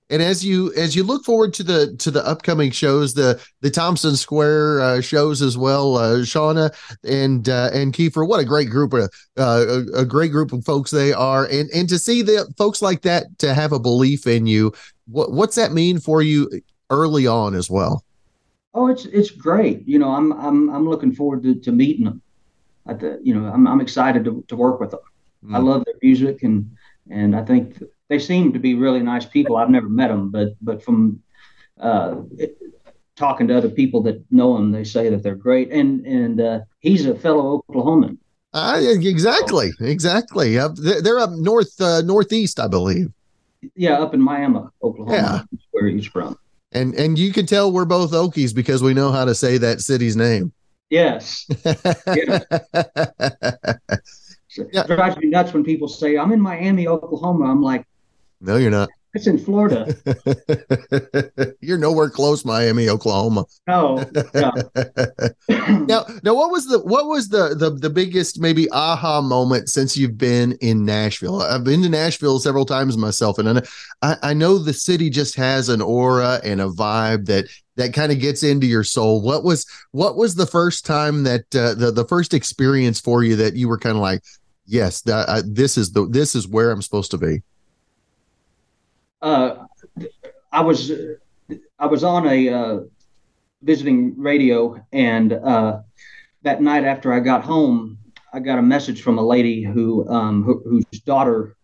[0.08, 3.70] And as you as you look forward to the to the upcoming shows, the the
[3.70, 6.72] Thompson Square uh, shows as well, uh, Shawna
[7.04, 10.64] and uh, and Keifer, what a great group of uh, a, a great group of
[10.64, 14.28] folks they are, and and to see the folks like that to have a belief
[14.28, 14.72] in you,
[15.08, 16.48] what what's that mean for you
[16.88, 18.04] early on as well?
[18.76, 19.88] Oh, it's it's great.
[19.88, 22.20] You know, I'm I'm I'm looking forward to, to meeting them.
[22.86, 25.00] At the, you know, I'm I'm excited to, to work with them.
[25.44, 25.56] Mm.
[25.56, 26.70] I love their music and
[27.10, 29.56] and I think they seem to be really nice people.
[29.56, 31.22] I've never met them, but but from
[31.80, 32.58] uh, it,
[33.16, 35.72] talking to other people that know them, they say that they're great.
[35.72, 38.18] And and uh, he's a fellow Oklahoman.
[38.52, 40.58] Uh, exactly, exactly.
[40.58, 40.68] Uh,
[41.02, 43.10] they're up north uh, northeast, I believe.
[43.74, 45.58] Yeah, up in Miami, Oklahoma, yeah.
[45.72, 46.38] where he's from.
[46.76, 49.80] And and you can tell we're both Okies because we know how to say that
[49.80, 50.52] city's name.
[50.90, 51.46] Yes.
[51.64, 52.40] yeah.
[54.58, 57.46] It drives me nuts when people say, I'm in Miami, Oklahoma.
[57.46, 57.86] I'm like,
[58.42, 58.90] No, you're not.
[59.14, 59.94] It's in Florida.
[61.60, 63.46] You're nowhere close, Miami, Oklahoma.
[63.66, 64.04] No.
[64.34, 64.50] Yeah.
[65.48, 69.96] now, now, what was the what was the the the biggest maybe aha moment since
[69.96, 71.40] you've been in Nashville?
[71.40, 73.66] I've been to Nashville several times myself, and
[74.02, 78.12] I I know the city just has an aura and a vibe that that kind
[78.12, 79.22] of gets into your soul.
[79.22, 83.36] What was what was the first time that uh, the the first experience for you
[83.36, 84.22] that you were kind of like,
[84.66, 87.42] yes, that, uh, this is the this is where I'm supposed to be
[89.22, 89.66] uh,
[90.52, 90.92] I was
[91.78, 92.78] I was on a uh,
[93.62, 95.80] visiting radio, and uh,
[96.42, 97.98] that night after I got home,
[98.32, 101.56] I got a message from a lady who, um, who whose daughter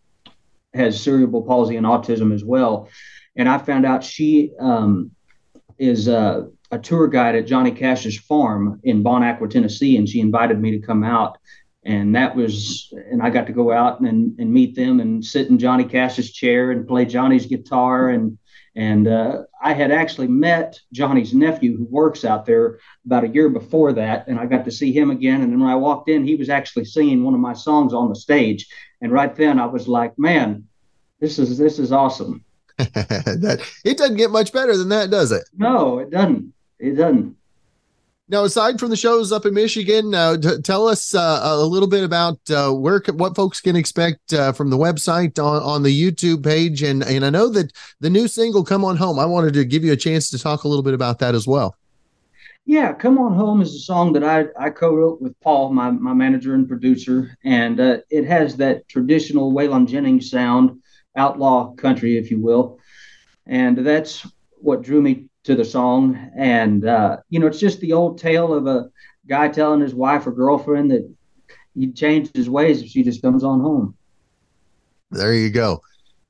[0.74, 2.88] has cerebral palsy and autism as well,
[3.36, 5.10] and I found out she um,
[5.78, 10.20] is a, a tour guide at Johnny Cash's farm in Bon Aqua, Tennessee, and she
[10.20, 11.38] invited me to come out
[11.85, 15.49] and that was and i got to go out and, and meet them and sit
[15.49, 18.11] in johnny cash's chair and play johnny's guitar.
[18.11, 18.38] And
[18.75, 23.49] and uh, i had actually met johnny's nephew who works out there about a year
[23.49, 24.29] before that.
[24.29, 25.42] And i got to see him again.
[25.42, 28.09] And then when i walked in he was actually singing one of my songs on
[28.09, 28.68] the stage.
[29.01, 30.68] And right then i was like man
[31.21, 32.45] this is this is awesome.
[32.79, 35.49] That it doesn't get much better than that does it?
[35.57, 36.53] No it doesn't.
[36.79, 37.37] It doesn't
[38.28, 41.88] now, aside from the shows up in Michigan, uh, t- tell us uh, a little
[41.88, 45.90] bit about uh, where what folks can expect uh, from the website on, on the
[45.90, 49.54] YouTube page, and and I know that the new single "Come On Home." I wanted
[49.54, 51.76] to give you a chance to talk a little bit about that as well.
[52.64, 56.14] Yeah, "Come On Home" is a song that I I co-wrote with Paul, my my
[56.14, 60.80] manager and producer, and uh, it has that traditional Waylon Jennings sound,
[61.16, 62.78] outlaw country, if you will,
[63.46, 64.24] and that's
[64.61, 66.31] what drew me to the song.
[66.37, 68.90] And, uh, you know, it's just the old tale of a
[69.26, 71.09] guy telling his wife or girlfriend that
[71.74, 73.96] he changed his ways if she just comes on home.
[75.11, 75.81] There you go.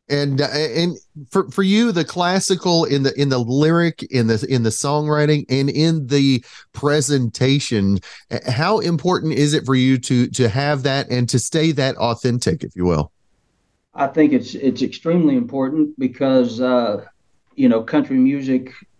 [0.08, 0.96] And uh, and
[1.30, 5.46] for for you, the classical in the in the lyric, in the in the songwriting,
[5.48, 8.00] and in the presentation,
[8.48, 12.64] how important is it for you to to have that and to stay that authentic,
[12.64, 13.12] if you will?
[13.94, 17.04] I think it's it's extremely important because uh,
[17.54, 18.91] you know country music uh,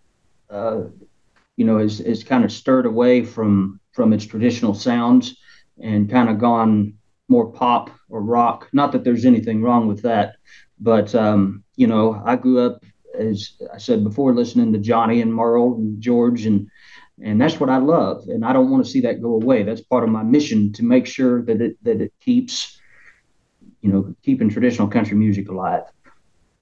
[1.55, 5.37] you know, is, is kind of stirred away from from its traditional sounds
[5.81, 6.93] and kind of gone
[7.29, 8.69] more pop or rock.
[8.73, 10.35] Not that there's anything wrong with that,
[10.79, 12.83] but um, you know, I grew up
[13.17, 16.67] as I said before, listening to Johnny and Merle and George and
[17.21, 19.61] and that's what I love, and I don't want to see that go away.
[19.61, 22.79] That's part of my mission to make sure that it that it keeps,
[23.81, 25.83] you know, keeping traditional country music alive.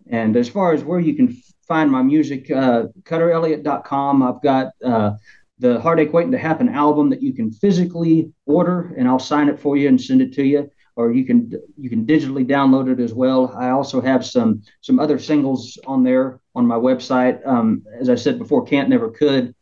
[0.08, 4.22] And as far as where you can find my music, uh, cutterelliott.com.
[4.22, 5.12] I've got uh,
[5.58, 9.58] the Heartache Waiting to Happen album that you can physically order, and I'll sign it
[9.58, 10.70] for you and send it to you.
[10.98, 13.56] Or you can you can digitally download it as well.
[13.58, 17.36] I also have some some other singles on there on my website.
[17.48, 19.56] Um, as I said before, Can't Never Could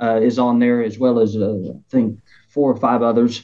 [0.00, 3.42] uh, is on there as well as uh, I think four or five others.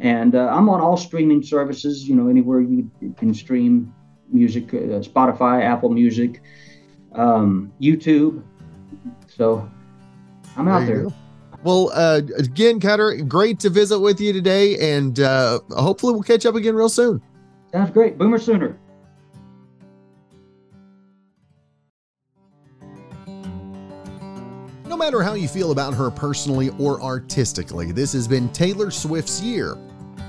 [0.00, 2.08] And uh, I'm on all streaming services.
[2.08, 3.94] You know, anywhere you, can stream
[4.28, 6.42] music, uh, Spotify, Apple Music
[7.14, 8.42] um, YouTube.
[9.28, 9.68] So
[10.56, 11.04] I'm out there.
[11.04, 11.14] there.
[11.62, 16.46] Well, uh, again, Cutter, great to visit with you today, and uh, hopefully we'll catch
[16.46, 17.20] up again real soon.
[17.70, 18.16] Sounds great.
[18.16, 18.78] Boomer sooner.
[24.86, 29.40] No matter how you feel about her personally or artistically, this has been Taylor Swift's
[29.40, 29.76] year.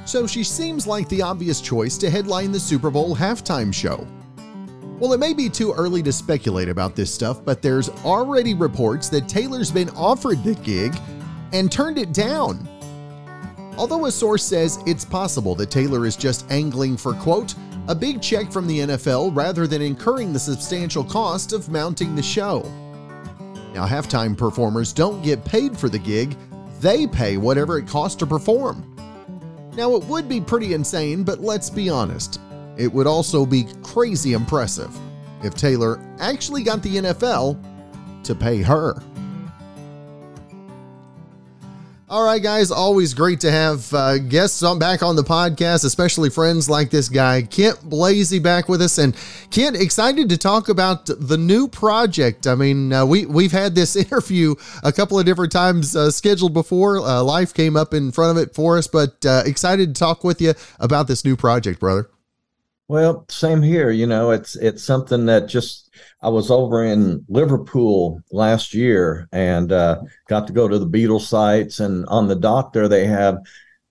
[0.05, 4.05] So she seems like the obvious choice to headline the Super Bowl halftime show.
[5.01, 9.09] Well, it may be too early to speculate about this stuff, but there's already reports
[9.09, 10.95] that Taylor's been offered the gig
[11.53, 12.69] and turned it down.
[13.79, 17.55] Although a source says it's possible that Taylor is just angling for, quote,
[17.87, 22.21] a big check from the NFL rather than incurring the substantial cost of mounting the
[22.21, 22.61] show.
[23.73, 26.37] Now, halftime performers don't get paid for the gig,
[26.79, 28.85] they pay whatever it costs to perform.
[29.73, 32.39] Now, it would be pretty insane, but let's be honest.
[32.77, 34.95] It would also be crazy impressive
[35.43, 37.61] if Taylor actually got the NFL
[38.23, 39.01] to pay her.
[42.11, 46.29] All right, guys, always great to have uh, guests on back on the podcast, especially
[46.29, 48.97] friends like this guy, Kent Blazy, back with us.
[48.97, 49.15] And
[49.49, 52.47] Kent, excited to talk about the new project.
[52.47, 56.53] I mean, uh, we we've had this interview a couple of different times uh, scheduled
[56.53, 56.97] before.
[56.97, 60.25] Uh, life came up in front of it for us, but uh, excited to talk
[60.25, 62.09] with you about this new project, brother.
[62.91, 63.89] Well, same here.
[63.89, 69.71] You know, it's it's something that just I was over in Liverpool last year and
[69.71, 73.37] uh, got to go to the Beatles sites, and on the dock there they have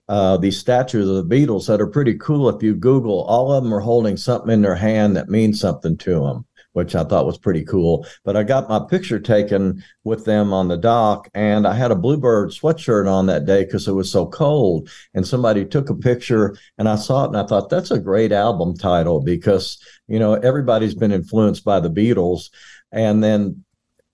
[0.07, 2.47] uh, these statues of the Beatles that are pretty cool.
[2.47, 5.97] If you Google, all of them are holding something in their hand that means something
[5.97, 6.45] to them.
[6.73, 8.05] Which I thought was pretty cool.
[8.23, 11.95] But I got my picture taken with them on the dock, and I had a
[11.95, 14.89] Bluebird sweatshirt on that day because it was so cold.
[15.13, 18.31] And somebody took a picture, and I saw it, and I thought that's a great
[18.31, 22.49] album title because you know everybody's been influenced by the Beatles,
[22.91, 23.63] and then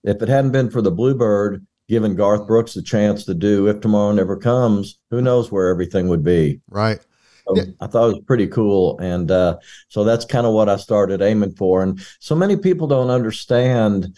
[0.04, 3.82] if it hadn't been for the Bluebird, giving Garth Brooks a chance to do If
[3.82, 6.62] Tomorrow Never Comes, who knows where everything would be.
[6.70, 7.00] Right.
[7.48, 7.64] So yeah.
[7.80, 9.00] I thought it was pretty cool.
[9.00, 9.58] And uh,
[9.88, 11.84] so that's kind of what I started aiming for.
[11.84, 14.16] And so many people don't understand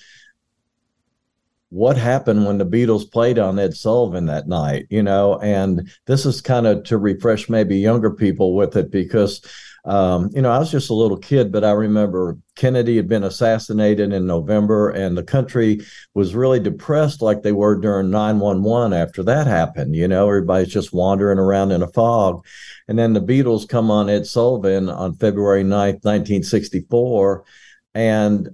[1.70, 6.26] what happened when the Beatles played on Ed Sullivan that night, you know, and this
[6.26, 9.42] is kind of to refresh maybe younger people with it because
[9.86, 13.24] um, you know, I was just a little kid, but I remember Kennedy had been
[13.24, 15.82] assassinated in November, and the country
[16.14, 19.96] was really depressed, like they were during 911 after that happened.
[19.96, 22.46] You know, everybody's just wandering around in a fog.
[22.88, 27.46] And then the Beatles come on Ed Sullivan on February 9th, 1964.
[27.96, 28.50] And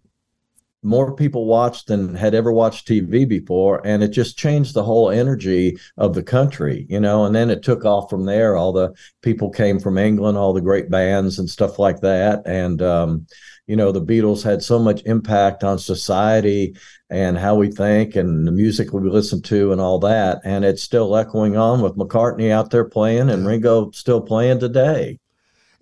[0.86, 5.10] more people watched than had ever watched TV before, and it just changed the whole
[5.10, 7.26] energy of the country, you know.
[7.26, 8.56] And then it took off from there.
[8.56, 12.82] All the people came from England, all the great bands and stuff like that, and
[12.82, 13.26] um,
[13.68, 16.76] you know, the Beatles had so much impact on society
[17.10, 20.42] and how we think and the music we listen to and all that.
[20.44, 25.20] And it's still echoing on with McCartney out there playing and Ringo still playing today.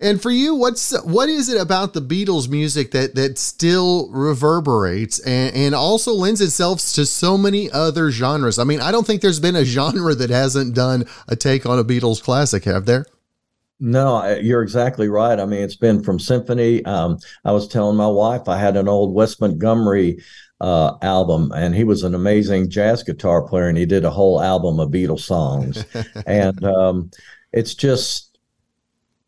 [0.04, 5.18] And for you, what's what is it about the Beatles music that that still reverberates
[5.20, 8.58] and, and also lends itself to so many other genres?
[8.58, 11.78] I mean, I don't think there's been a genre that hasn't done a take on
[11.78, 13.06] a Beatles classic, have there?
[13.80, 15.40] No, you're exactly right.
[15.40, 16.84] I mean, it's been from symphony.
[16.84, 20.22] Um, I was telling my wife I had an old Wes Montgomery
[20.60, 24.42] uh, album, and he was an amazing jazz guitar player, and he did a whole
[24.42, 25.82] album of Beatles songs.
[26.26, 27.10] and um,
[27.52, 28.33] it's just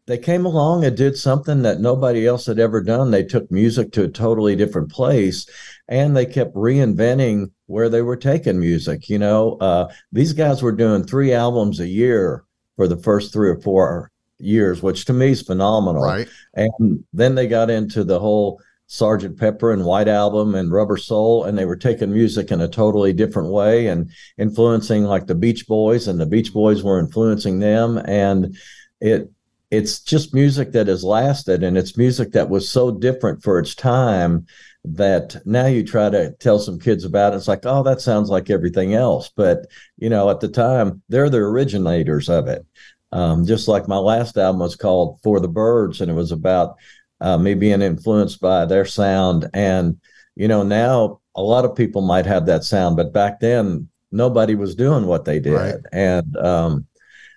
[0.07, 3.11] they came along and did something that nobody else had ever done.
[3.11, 5.47] They took music to a totally different place
[5.89, 9.09] and they kept reinventing where they were taking music.
[9.09, 12.45] You know, uh, these guys were doing three albums a year
[12.77, 16.03] for the first three or four years, which to me is phenomenal.
[16.03, 16.29] Right.
[16.55, 21.45] And then they got into the whole Sergeant Pepper and White Album and Rubber Soul,
[21.45, 25.67] and they were taking music in a totally different way and influencing like the Beach
[25.67, 28.01] Boys, and the Beach Boys were influencing them.
[28.05, 28.57] And
[29.01, 29.31] it
[29.71, 33.75] it's just music that has lasted and it's music that was so different for its
[33.75, 34.47] time
[34.85, 38.29] that now you try to tell some kids about it it's like oh that sounds
[38.29, 39.31] like everything else.
[39.35, 42.65] But you know at the time they're the originators of it.
[43.13, 46.77] Um, just like my last album was called for the Byrds and it was about
[47.21, 49.49] uh, me being influenced by their sound.
[49.53, 50.01] And
[50.37, 54.55] you know now a lot of people might have that sound but back then nobody
[54.55, 55.53] was doing what they did.
[55.55, 55.75] Right.
[55.93, 56.87] and um,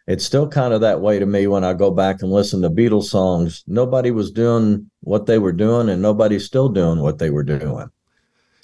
[0.10, 2.70] it's still kind of that way to me when I go back and listen to
[2.70, 3.64] Beatles songs.
[3.68, 7.92] Nobody was doing what they were doing, and nobody's still doing what they were doing.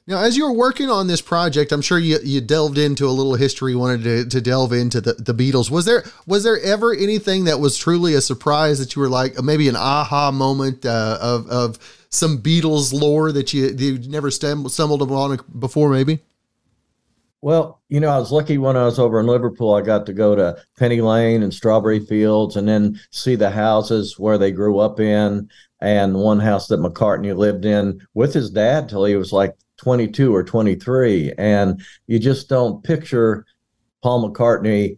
[0.07, 3.13] Now, as you were working on this project, I'm sure you, you delved into a
[3.13, 5.69] little history, wanted to, to delve into the, the Beatles.
[5.69, 9.39] Was there was there ever anything that was truly a surprise that you were like
[9.43, 15.01] maybe an aha moment uh, of of some Beatles lore that you you never stumbled
[15.01, 16.21] upon before, maybe?
[17.45, 19.75] Well, you know, I was lucky when I was over in Liverpool.
[19.75, 24.17] I got to go to Penny Lane and Strawberry Fields and then see the houses
[24.17, 25.47] where they grew up in
[25.79, 30.33] and one house that McCartney lived in with his dad till he was like 22
[30.33, 31.33] or 23.
[31.37, 33.45] And you just don't picture
[34.01, 34.97] Paul McCartney,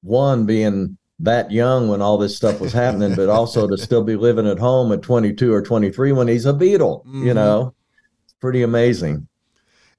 [0.00, 4.16] one, being that young when all this stuff was happening, but also to still be
[4.16, 7.26] living at home at 22 or 23 when he's a Beatle, mm-hmm.
[7.26, 7.74] you know,
[8.24, 9.28] it's pretty amazing.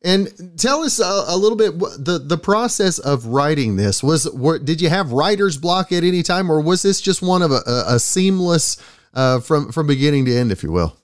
[0.04, 4.30] And tell us a, a, little bit the the process of writing this was.
[4.32, 7.52] Were, did you have writer's block at any time, or was this just one of
[7.52, 8.78] a, a, a seamless
[9.14, 10.98] uh, from from beginning to end, if you will?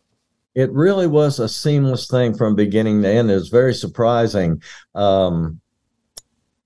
[0.54, 3.32] It really was a seamless thing from beginning to end.
[3.32, 4.62] It was very surprising.
[4.94, 5.62] Um,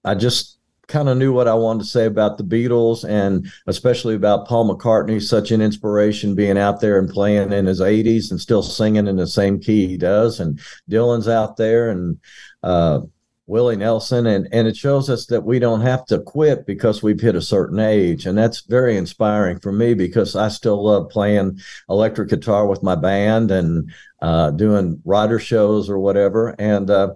[0.03, 0.52] I just
[0.87, 4.69] kind of knew what I wanted to say about the Beatles and especially about Paul
[4.69, 9.07] McCartney, such an inspiration being out there and playing in his 80s and still singing
[9.07, 10.39] in the same key he does.
[10.39, 12.19] And Dylan's out there and
[12.63, 13.01] uh,
[13.47, 14.25] Willie Nelson.
[14.27, 17.41] And, and it shows us that we don't have to quit because we've hit a
[17.41, 18.25] certain age.
[18.25, 22.95] And that's very inspiring for me because I still love playing electric guitar with my
[22.95, 23.89] band and
[24.21, 26.55] uh, doing rider shows or whatever.
[26.59, 27.13] And, uh,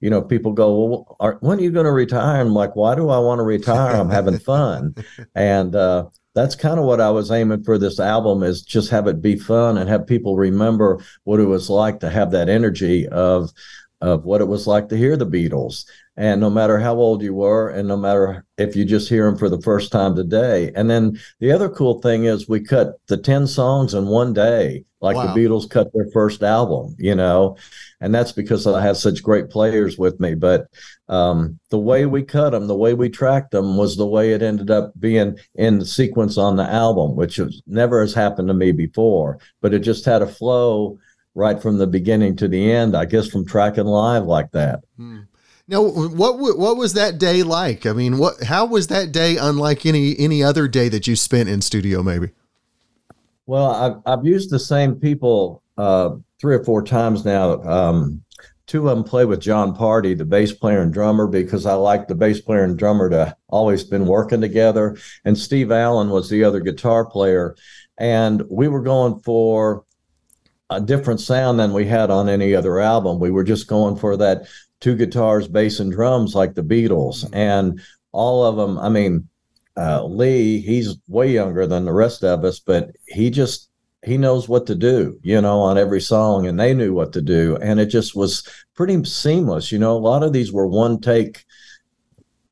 [0.00, 2.40] you know, people go, well, are, when are you going to retire?
[2.40, 3.96] I'm like, why do I want to retire?
[3.96, 4.94] I'm having fun.
[5.34, 9.06] and uh, that's kind of what I was aiming for this album is just have
[9.08, 13.08] it be fun and have people remember what it was like to have that energy
[13.08, 13.50] of,
[14.00, 15.84] of what it was like to hear the Beatles.
[16.18, 19.38] And no matter how old you were, and no matter if you just hear them
[19.38, 20.72] for the first time today.
[20.74, 24.84] And then the other cool thing is we cut the 10 songs in one day,
[25.00, 25.32] like wow.
[25.32, 27.56] the Beatles cut their first album, you know,
[28.00, 30.34] and that's because I have such great players with me.
[30.34, 30.66] But
[31.08, 34.42] um, the way we cut them, the way we tracked them was the way it
[34.42, 38.54] ended up being in the sequence on the album, which was, never has happened to
[38.54, 40.98] me before, but it just had a flow
[41.36, 44.80] right from the beginning to the end, I guess from tracking live like that.
[44.96, 45.20] Hmm.
[45.70, 47.84] Now, what what was that day like?
[47.84, 51.50] I mean, what how was that day unlike any any other day that you spent
[51.50, 52.02] in studio?
[52.02, 52.30] Maybe.
[53.44, 57.62] Well, I've I've used the same people uh, three or four times now.
[57.64, 58.24] Um,
[58.66, 62.08] two of them play with John Party, the bass player and drummer, because I like
[62.08, 64.96] the bass player and drummer to always been working together.
[65.26, 67.54] And Steve Allen was the other guitar player,
[67.98, 69.84] and we were going for
[70.70, 73.18] a different sound than we had on any other album.
[73.18, 74.46] We were just going for that
[74.80, 77.24] two guitars, bass, and drums like the Beatles.
[77.24, 77.34] Mm-hmm.
[77.34, 77.80] And
[78.12, 79.28] all of them, I mean,
[79.76, 83.70] uh, Lee, he's way younger than the rest of us, but he just,
[84.04, 87.22] he knows what to do, you know, on every song, and they knew what to
[87.22, 87.56] do.
[87.60, 89.70] And it just was pretty seamless.
[89.70, 91.44] You know, a lot of these were one take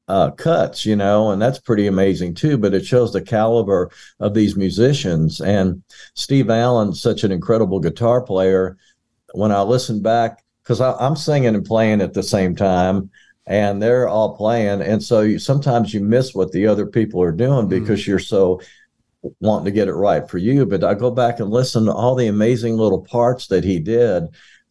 [0.08, 2.58] uh, cuts, you know, and that's pretty amazing too.
[2.58, 5.40] But it shows the caliber of these musicians.
[5.40, 5.82] And
[6.14, 8.76] Steve Allen's such an incredible guitar player.
[9.34, 13.10] When I listen back, because I'm singing and playing at the same time,
[13.46, 17.30] and they're all playing, and so you, sometimes you miss what the other people are
[17.30, 17.80] doing mm-hmm.
[17.80, 18.06] because mm.
[18.08, 18.60] you're so
[19.40, 20.66] wanting to get it right for you.
[20.66, 24.24] But I go back and listen to all the amazing little parts that he did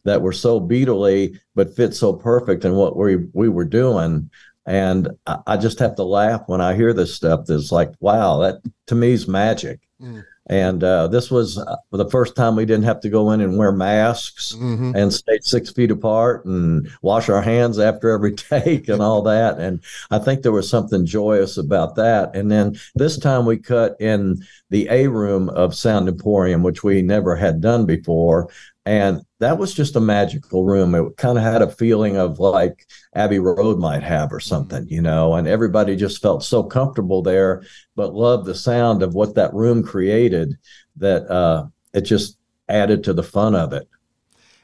[0.04, 4.30] that were so beatly but fit so perfect in what we we were doing.
[4.66, 7.46] And I, I just have to laugh when I hear this stuff.
[7.46, 8.56] That's like, wow, that
[8.88, 9.80] to me is magic.
[10.00, 10.24] Mm.
[10.48, 13.58] And uh, this was uh, the first time we didn't have to go in and
[13.58, 14.92] wear masks mm-hmm.
[14.94, 19.58] and stay six feet apart and wash our hands after every take and all that.
[19.58, 22.36] And I think there was something joyous about that.
[22.36, 27.02] And then this time we cut in the A room of Sound Emporium, which we
[27.02, 28.48] never had done before.
[28.86, 30.94] And that was just a magical room.
[30.94, 35.02] It kind of had a feeling of like Abbey Road might have or something, you
[35.02, 37.64] know, and everybody just felt so comfortable there,
[37.96, 40.56] but loved the sound of what that room created
[40.98, 43.88] that uh, it just added to the fun of it.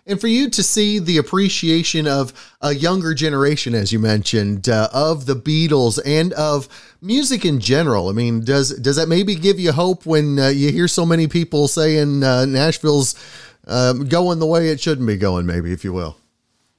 [0.07, 4.89] And for you to see the appreciation of a younger generation, as you mentioned, uh,
[4.93, 6.69] of the Beatles and of
[7.01, 8.09] music in general.
[8.09, 11.29] I mean, does does that maybe give you hope when uh, you hear so many
[11.29, 13.15] people saying uh, Nashville's
[13.67, 16.17] um, going the way it shouldn't be going, maybe, if you will.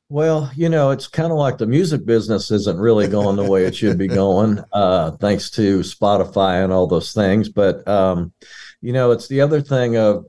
[0.09, 3.65] Well, you know, it's kind of like the music business isn't really going the way
[3.65, 7.49] it should be going, uh, thanks to Spotify and all those things.
[7.49, 8.31] But, um,
[8.81, 10.25] you know, it's the other thing of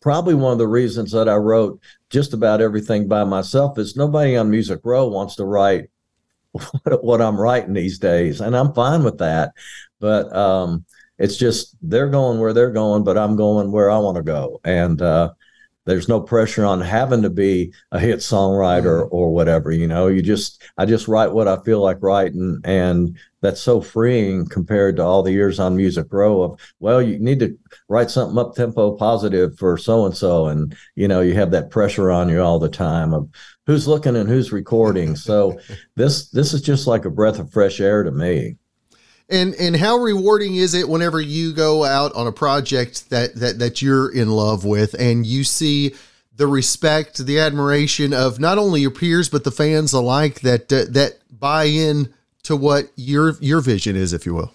[0.00, 1.80] probably one of the reasons that I wrote
[2.10, 5.88] just about everything by myself is nobody on Music Row wants to write
[7.00, 8.40] what I'm writing these days.
[8.40, 9.52] And I'm fine with that.
[10.00, 10.84] But, um,
[11.18, 14.60] it's just they're going where they're going, but I'm going where I want to go.
[14.64, 15.32] And uh,
[15.88, 19.08] there's no pressure on having to be a hit songwriter mm.
[19.10, 19.72] or whatever.
[19.72, 23.80] You know, you just I just write what I feel like writing, and that's so
[23.80, 27.56] freeing compared to all the years on Music Row of well, you need to
[27.88, 31.70] write something up tempo positive for so and so, and you know you have that
[31.70, 33.30] pressure on you all the time of
[33.66, 35.16] who's looking and who's recording.
[35.16, 35.58] So
[35.96, 38.56] this this is just like a breath of fresh air to me.
[39.30, 43.58] And and how rewarding is it whenever you go out on a project that that
[43.58, 45.94] that you're in love with and you see
[46.34, 50.84] the respect, the admiration of not only your peers but the fans alike that uh,
[50.90, 52.14] that buy in
[52.44, 54.54] to what your your vision is, if you will.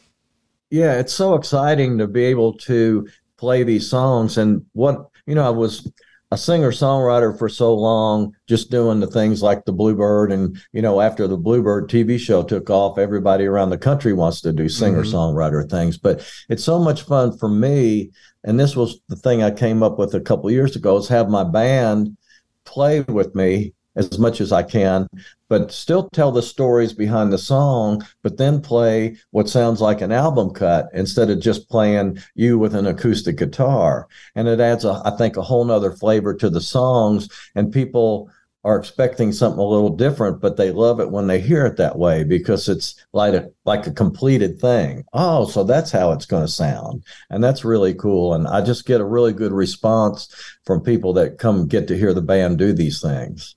[0.72, 3.08] Yeah, it's so exciting to be able to
[3.38, 5.46] play these songs and what you know.
[5.46, 5.92] I was
[6.34, 10.32] a singer songwriter for so long, just doing the things like the Bluebird.
[10.32, 14.42] And, you know, after the Bluebird TV show took off, everybody around the country wants
[14.42, 15.70] to do singer songwriter mm-hmm.
[15.70, 16.00] things.
[16.00, 18.10] But it's so much fun for me.
[18.44, 21.30] And this was the thing I came up with a couple years ago is have
[21.30, 22.18] my band
[22.66, 25.08] play with me as much as I can,
[25.50, 30.12] but still tell the stories behind the song, but then play what sounds like an
[30.12, 34.08] album cut instead of just playing you with an acoustic guitar.
[34.36, 38.30] And it adds, a, I think, a whole nother flavor to the songs, and people
[38.66, 41.98] are expecting something a little different, but they love it when they hear it that
[41.98, 45.04] way because it's like a like a completed thing.
[45.12, 48.34] Oh, so that's how it's going to sound, and that's really cool.
[48.34, 50.34] And I just get a really good response
[50.66, 53.56] from people that come get to hear the band do these things.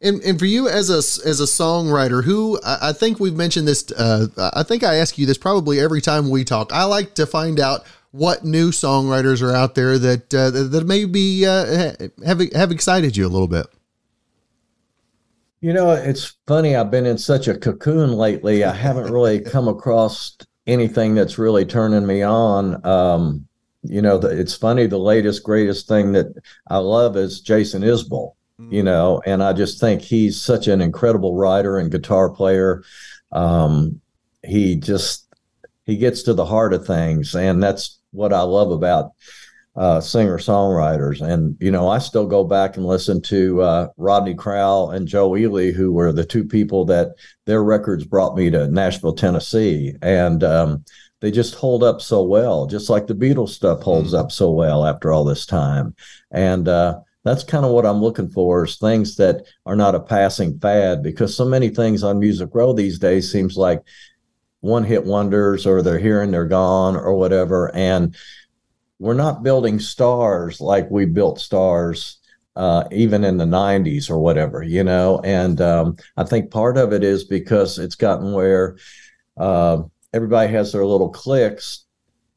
[0.00, 3.66] And, and for you as a as a songwriter, who I, I think we've mentioned
[3.66, 6.72] this, uh, I think I ask you this probably every time we talk.
[6.72, 11.44] I like to find out what new songwriters are out there that uh, that maybe
[11.44, 11.94] uh,
[12.24, 13.66] have have excited you a little bit.
[15.60, 16.76] You know, it's funny.
[16.76, 18.62] I've been in such a cocoon lately.
[18.62, 20.36] I haven't really come across
[20.68, 22.84] anything that's really turning me on.
[22.86, 23.48] Um,
[23.82, 24.86] you know, the, it's funny.
[24.86, 26.26] The latest, greatest thing that
[26.68, 28.34] I love is Jason Isbell.
[28.60, 28.74] Mm-hmm.
[28.74, 32.82] You know, and I just think he's such an incredible writer and guitar player.
[33.30, 34.00] Um,
[34.44, 35.26] he just
[35.84, 39.12] he gets to the heart of things, and that's what I love about
[39.78, 41.20] uh, singer songwriters.
[41.20, 45.36] And, you know, I still go back and listen to uh, Rodney Crowell and Joe
[45.36, 47.10] Ely, who were the two people that
[47.46, 49.94] their records brought me to Nashville, Tennessee.
[50.02, 50.84] And um,
[51.20, 54.18] they just hold up so well, just like the Beatles stuff holds mm.
[54.18, 55.94] up so well after all this time.
[56.32, 56.98] And, uh,
[57.28, 61.02] that's kind of what I'm looking for is things that are not a passing fad
[61.02, 63.82] because so many things on Music Row these days seems like
[64.60, 67.74] one hit wonders or they're here and they're gone or whatever.
[67.74, 68.16] And
[68.98, 72.18] we're not building stars like we built stars
[72.56, 75.20] uh, even in the 90s or whatever, you know.
[75.22, 78.76] And um, I think part of it is because it's gotten where
[79.36, 81.84] uh, everybody has their little clicks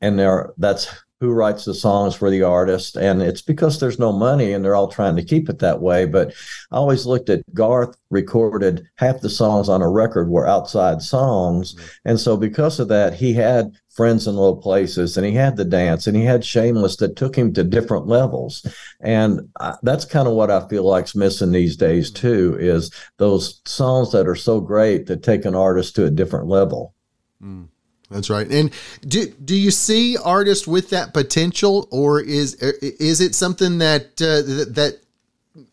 [0.01, 0.87] and there that's
[1.21, 4.75] who writes the songs for the artist and it's because there's no money and they're
[4.75, 6.33] all trying to keep it that way but
[6.71, 11.75] i always looked at garth recorded half the songs on a record were outside songs
[12.05, 15.63] and so because of that he had friends in low places and he had the
[15.63, 18.65] dance and he had shameless that took him to different levels
[18.99, 22.27] and I, that's kind of what i feel like's missing these days mm-hmm.
[22.27, 26.47] too is those songs that are so great that take an artist to a different
[26.47, 26.95] level
[27.43, 27.67] mm.
[28.11, 28.49] That's right.
[28.51, 34.21] And do do you see artists with that potential, or is is it something that
[34.21, 34.43] uh,
[34.73, 34.99] that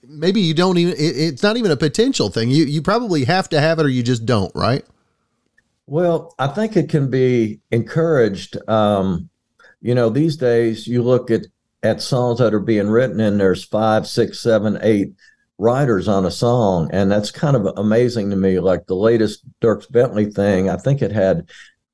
[0.06, 0.94] maybe you don't even?
[0.96, 2.50] it's not even a potential thing.
[2.50, 4.84] You you probably have to have it, or you just don't, right?
[5.86, 8.56] Well, I think it can be encouraged.
[8.68, 9.30] Um,
[9.80, 11.42] you know, these days you look at
[11.82, 15.12] at songs that are being written, and there's five, six, seven, eight
[15.58, 18.60] writers on a song, and that's kind of amazing to me.
[18.60, 21.48] Like the latest Dierks Bentley thing, I think it had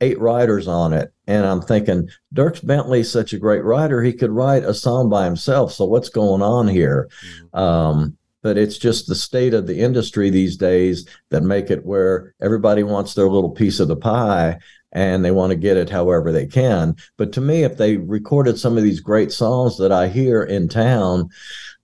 [0.04, 1.12] eight writers on it.
[1.26, 4.02] And I'm thinking, Dierks Bentley's such a great writer.
[4.02, 5.72] He could write a song by himself.
[5.72, 7.08] So what's going on here?
[7.26, 7.58] Mm-hmm.
[7.58, 12.34] Um, but it's just the state of the industry these days that make it where
[12.42, 14.58] everybody wants their little piece of the pie
[14.92, 16.94] and they want to get it however they can.
[17.16, 20.68] But to me, if they recorded some of these great songs that I hear in
[20.68, 21.30] town,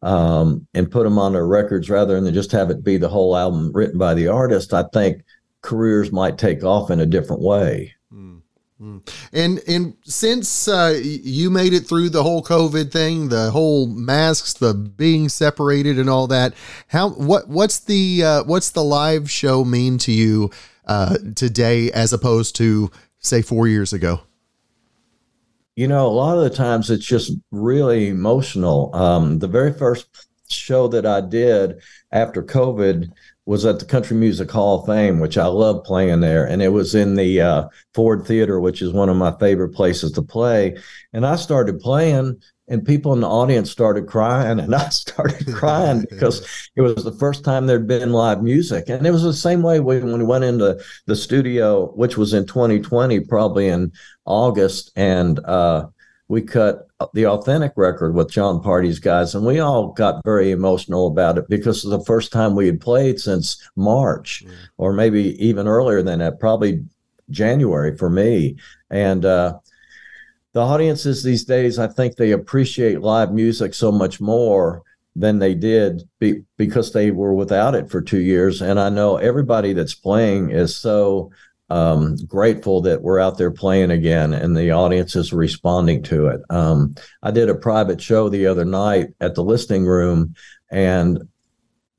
[0.03, 3.37] um, and put them on their records rather than just have it be the whole
[3.37, 5.23] album written by the artist, I think
[5.63, 7.95] careers might take off in a different way.
[9.33, 14.55] And and since uh, you made it through the whole COVID thing, the whole masks,
[14.55, 16.55] the being separated, and all that,
[16.89, 20.51] how what what's the uh, what's the live show mean to you
[20.87, 24.23] uh, today as opposed to say four years ago?
[25.77, 28.95] You know, a lot of the times it's just really emotional.
[28.95, 30.09] Um, the very first
[30.49, 31.81] show that I did
[32.13, 33.13] after COVID
[33.51, 36.47] was at the Country Music Hall of Fame, which I love playing there.
[36.47, 40.13] And it was in the uh, Ford Theater, which is one of my favorite places
[40.13, 40.77] to play.
[41.13, 46.07] And I started playing, and people in the audience started crying, and I started crying
[46.11, 46.47] because
[46.77, 48.89] it was the first time there'd been live music.
[48.89, 52.47] And it was the same way when we went into the studio, which was in
[52.47, 53.91] 2020, probably in
[54.27, 54.93] August.
[54.95, 55.89] And uh,
[56.31, 61.09] we cut the authentic record with John Party's guys, and we all got very emotional
[61.09, 64.53] about it because it's the first time we had played since March, mm.
[64.79, 66.85] or maybe even earlier than that, probably
[67.31, 68.57] January for me.
[68.91, 69.59] And uh,
[70.53, 74.83] the audiences these days, I think they appreciate live music so much more
[75.17, 78.63] than they did be, because they were without it for two years.
[78.63, 81.33] And I know everybody that's playing is so
[81.71, 86.41] um, grateful that we're out there playing again and the audience is responding to it.
[86.51, 90.35] Um, I did a private show the other night at the listening room
[90.71, 91.29] and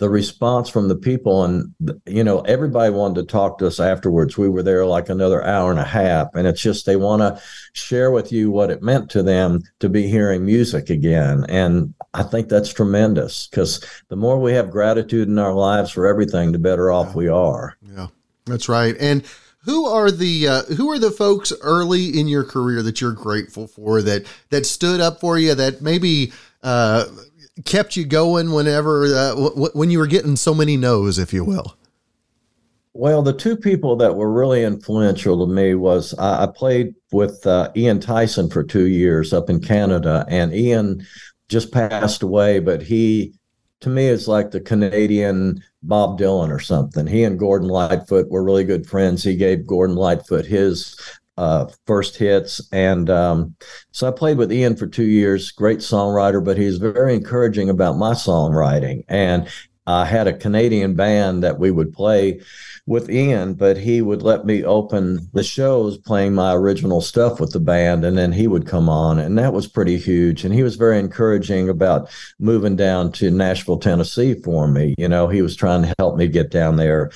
[0.02, 1.76] the response from the people and
[2.08, 5.70] you know everybody wanted to talk to us afterwards we were there like another hour
[5.70, 7.40] and a half and it's just they want to
[7.74, 12.24] share with you what it meant to them to be hearing music again and i
[12.24, 16.58] think that's tremendous because the more we have gratitude in our lives for everything the
[16.58, 17.16] better off yeah.
[17.16, 18.08] we are yeah
[18.48, 19.24] that's right and
[19.64, 23.68] who are the uh, who are the folks early in your career that you're grateful
[23.68, 26.32] for that that stood up for you that maybe
[26.64, 27.06] uh,
[27.66, 31.44] kept you going whenever uh, w- when you were getting so many no's, if you
[31.44, 31.76] will?
[32.94, 37.46] Well, the two people that were really influential to me was I, I played with
[37.48, 41.06] uh, Ian Tyson for two years up in Canada, and Ian
[41.48, 43.34] just passed away, but he
[43.82, 47.08] to me is like the Canadian Bob Dylan or something.
[47.08, 49.24] He and Gordon Lightfoot were really good friends.
[49.24, 50.96] He gave Gordon Lightfoot his
[51.38, 52.62] uh, first hits.
[52.72, 53.56] And um,
[53.92, 57.98] so I played with Ian for two years, great songwriter, but he's very encouraging about
[57.98, 59.04] my songwriting.
[59.08, 59.48] And
[59.88, 62.42] I had a Canadian band that we would play
[62.88, 67.52] with Ian, but he would let me open the shows playing my original stuff with
[67.52, 70.44] the band, and then he would come on, and that was pretty huge.
[70.44, 72.10] And he was very encouraging about
[72.40, 74.96] moving down to Nashville, Tennessee for me.
[74.98, 77.12] You know, he was trying to help me get down there.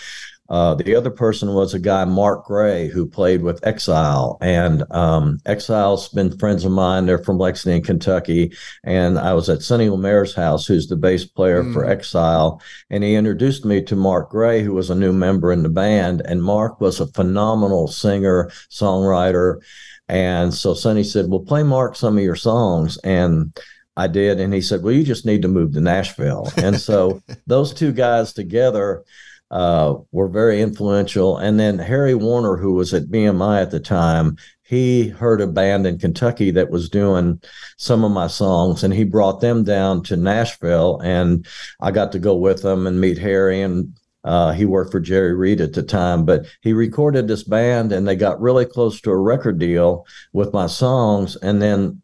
[0.48, 4.38] Uh, the other person was a guy, Mark Gray, who played with Exile.
[4.41, 7.06] And um, Exile's been friends of mine.
[7.06, 8.54] They're from Lexington, Kentucky.
[8.84, 11.74] And I was at Sonny Lemaire's house, who's the bass player mm.
[11.74, 12.62] for Exile.
[12.89, 16.22] And he introduced me to Mark Gray, who was a new member in the band.
[16.26, 19.62] And Mark was a phenomenal singer, songwriter.
[20.08, 22.98] And so Sonny said, Well, play Mark some of your songs.
[23.04, 23.58] And
[23.98, 24.39] I did.
[24.39, 26.52] And he said, Well, you just need to move to Nashville.
[26.58, 29.04] And so those two guys together,
[29.52, 31.38] uh, were very influential.
[31.38, 35.86] And then Harry Warner, who was at BMI at the time, he heard a band
[35.86, 37.39] in Kentucky that was doing
[37.78, 41.46] some of my songs, and he brought them down to Nashville, and
[41.80, 43.96] I got to go with them and meet Harry and.
[44.24, 48.08] Uh, he worked for Jerry Reed at the time, but he recorded this band and
[48.08, 51.36] they got really close to a record deal with my songs.
[51.36, 52.02] And then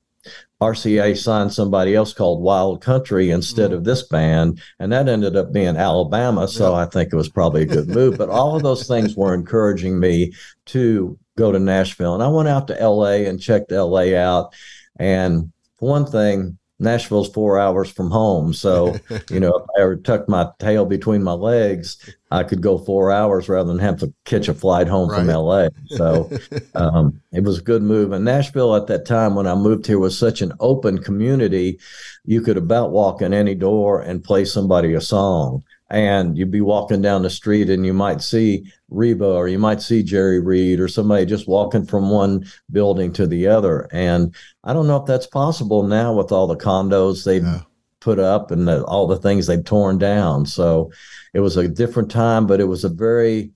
[0.62, 3.74] RCA signed somebody else called Wild Country instead mm.
[3.74, 6.47] of this band, and that ended up being Alabama.
[6.47, 8.18] So I think it was probably a good move.
[8.18, 10.34] But all of those things were encouraging me
[10.68, 14.53] to go to Nashville, and I went out to LA and checked LA out.
[14.99, 18.53] And one thing, Nashville's four hours from home.
[18.53, 18.97] So,
[19.29, 21.97] you know, if I ever tucked my tail between my legs,
[22.32, 25.19] I could go four hours rather than have to catch a flight home right.
[25.19, 25.67] from LA.
[25.89, 26.29] So
[26.75, 28.11] um, it was a good move.
[28.11, 31.79] And Nashville at that time when I moved here was such an open community.
[32.25, 36.61] You could about walk in any door and play somebody a song and you'd be
[36.61, 40.80] walking down the street and you might see Reba or you might see Jerry Reed
[40.80, 43.88] or somebody just walking from one building to the other.
[43.92, 47.62] And I don't know if that's possible now with all the condos they've yeah.
[48.02, 50.46] put up and the, all the things they've torn down.
[50.46, 50.92] So
[51.34, 53.52] it was a different time, but it was a very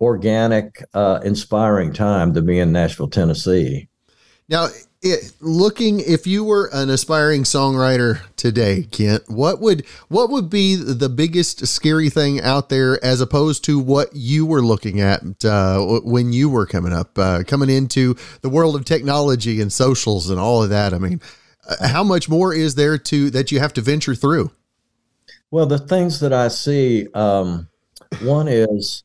[0.00, 3.88] organic, uh, inspiring time to be in Nashville, Tennessee.
[4.48, 4.68] Now,
[5.10, 10.74] it, looking if you were an aspiring songwriter today, Kent, what would what would be
[10.74, 16.00] the biggest scary thing out there as opposed to what you were looking at uh,
[16.04, 20.38] when you were coming up, uh, coming into the world of technology and socials and
[20.38, 20.92] all of that?
[20.92, 21.20] I mean,
[21.68, 24.50] uh, how much more is there to that you have to venture through?
[25.50, 27.68] Well, the things that I see, um,
[28.22, 29.04] one is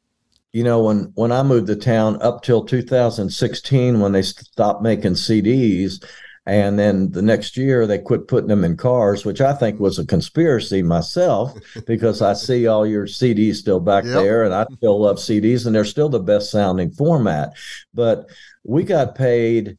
[0.54, 5.14] you know when when i moved to town up till 2016 when they stopped making
[5.14, 6.04] cds
[6.46, 10.00] and then the next year they quit putting them in cars which i think was
[10.00, 14.14] a conspiracy myself because i see all your cds still back yep.
[14.14, 17.54] there and i still love cds and they're still the best sounding format
[17.94, 18.30] but
[18.64, 19.78] we got paid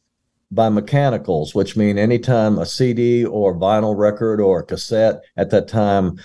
[0.51, 5.66] by mechanicals which mean anytime a cd or vinyl record or a cassette at that
[5.66, 6.16] time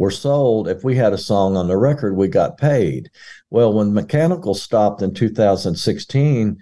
[0.00, 3.10] were sold if we had a song on the record we got paid
[3.50, 6.56] well, when Mechanical stopped in 2016,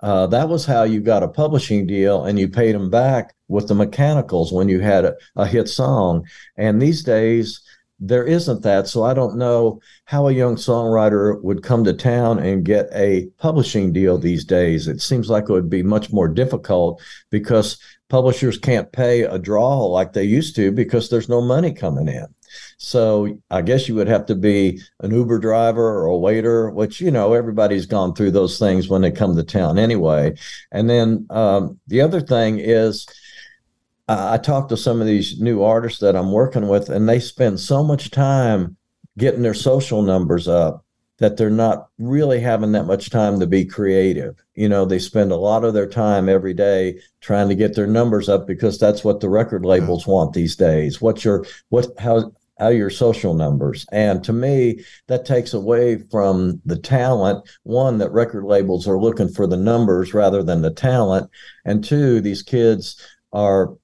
[0.00, 3.66] uh, that was how you got a publishing deal and you paid them back with
[3.66, 6.24] the mechanicals when you had a, a hit song.
[6.56, 7.60] And these days,
[7.98, 8.86] there isn't that.
[8.86, 13.26] So I don't know how a young songwriter would come to town and get a
[13.38, 14.86] publishing deal these days.
[14.86, 17.76] It seems like it would be much more difficult because
[18.08, 22.26] publishers can't pay a draw like they used to because there's no money coming in.
[22.78, 27.00] So I guess you would have to be an Uber driver or a waiter, which,
[27.00, 30.36] you know, everybody's gone through those things when they come to town anyway.
[30.70, 33.06] And then um, the other thing is,
[34.06, 37.18] I, I talk to some of these new artists that I'm working with, and they
[37.18, 38.76] spend so much time
[39.18, 40.84] getting their social numbers up
[41.18, 44.40] that they're not really having that much time to be creative.
[44.54, 47.88] You know, they spend a lot of their time every day trying to get their
[47.88, 51.00] numbers up because that's what the record labels want these days.
[51.00, 53.86] What's your what how how your social numbers.
[53.92, 57.48] And to me, that takes away from the talent.
[57.62, 61.30] One, that record labels are looking for the numbers rather than the talent.
[61.64, 63.00] And two, these kids
[63.32, 63.74] are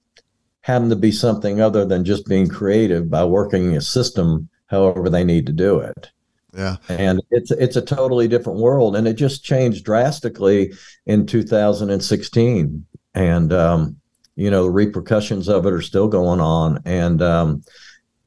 [0.62, 5.22] having to be something other than just being creative by working a system however they
[5.22, 6.10] need to do it.
[6.56, 6.76] Yeah.
[6.88, 8.96] And it's it's a totally different world.
[8.96, 10.72] And it just changed drastically
[11.04, 12.86] in 2016.
[13.14, 13.96] And um,
[14.36, 16.80] you know, the repercussions of it are still going on.
[16.84, 17.64] And um,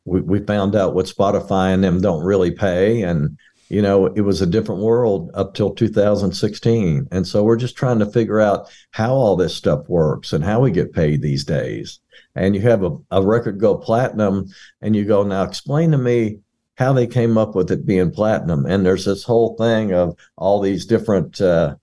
[0.08, 3.02] we, we found out what Spotify and them don't really pay.
[3.02, 3.38] And,
[3.70, 7.08] you know, it was a different world up till 2016.
[7.12, 10.62] And so we're just trying to figure out how all this stuff works and how
[10.62, 12.00] we get paid these days.
[12.36, 14.48] And you have a, a record go platinum
[14.82, 16.40] and you go, now explain to me
[16.76, 18.66] how they came up with it being platinum.
[18.66, 21.76] And there's this whole thing of all these different uh,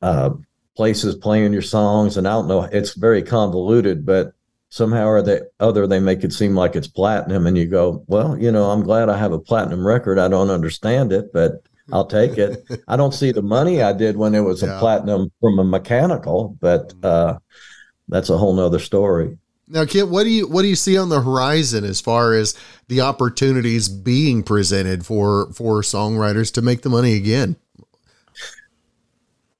[0.00, 0.30] uh,
[0.74, 2.16] places playing your songs.
[2.16, 4.32] And I don't know, it's very convoluted, but
[4.72, 8.38] somehow or the other they make it seem like it's platinum and you go well
[8.38, 11.62] you know i'm glad i have a platinum record i don't understand it but
[11.92, 14.74] i'll take it i don't see the money i did when it was yeah.
[14.74, 17.04] a platinum from a mechanical but mm-hmm.
[17.04, 17.38] uh,
[18.08, 19.36] that's a whole nother story
[19.68, 22.58] now kit what do you what do you see on the horizon as far as
[22.88, 27.56] the opportunities being presented for for songwriters to make the money again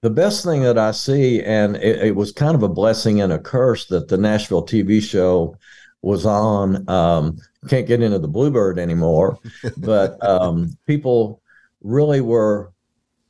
[0.02, 3.32] the best thing that I see, and it, it, was kind of a blessing and
[3.32, 5.56] a curse that the Nashville TV show
[6.02, 6.88] was on.
[6.90, 7.38] Um,
[7.68, 9.38] can't get into the Bluebird anymore,
[9.76, 11.40] but um, people
[11.80, 12.72] really were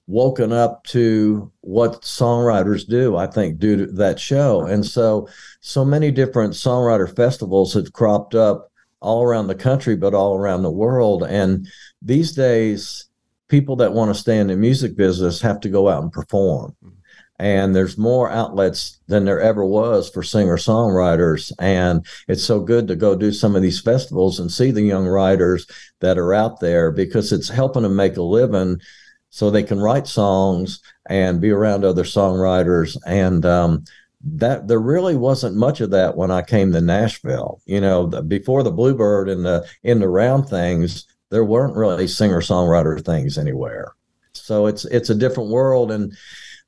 [0.06, 4.62] woken up to what songwriters do, I think, due to that show.
[4.62, 5.28] And so,
[5.60, 8.70] so many different songwriter festivals have cropped up
[9.00, 11.22] all around the country, but all around the world.
[11.22, 11.68] And
[12.00, 13.08] these days,
[13.52, 16.74] people that want to stay in the music business have to go out and perform.
[16.82, 16.96] Mm-hmm.
[17.38, 21.52] And there's more outlets than there ever was for singer songwriters.
[21.58, 25.06] And it's so good to go do some of these festivals and see the young
[25.06, 25.66] writers
[26.00, 28.80] that are out there because it's helping them make a living
[29.28, 32.96] so they can write songs and be around other songwriters.
[33.06, 33.84] And um,
[34.24, 37.60] that there really wasn't much of that when I came to Nashville.
[37.66, 42.06] You know, the, before the Bluebird and the in the round things, there weren't really
[42.06, 43.94] singer songwriter things anywhere.
[44.34, 46.12] So it's it's a different world, and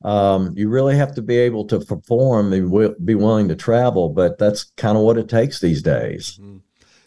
[0.03, 4.09] um, you really have to be able to perform and w- be willing to travel.
[4.09, 6.39] But that's kind of what it takes these days.
[6.41, 6.57] Mm-hmm.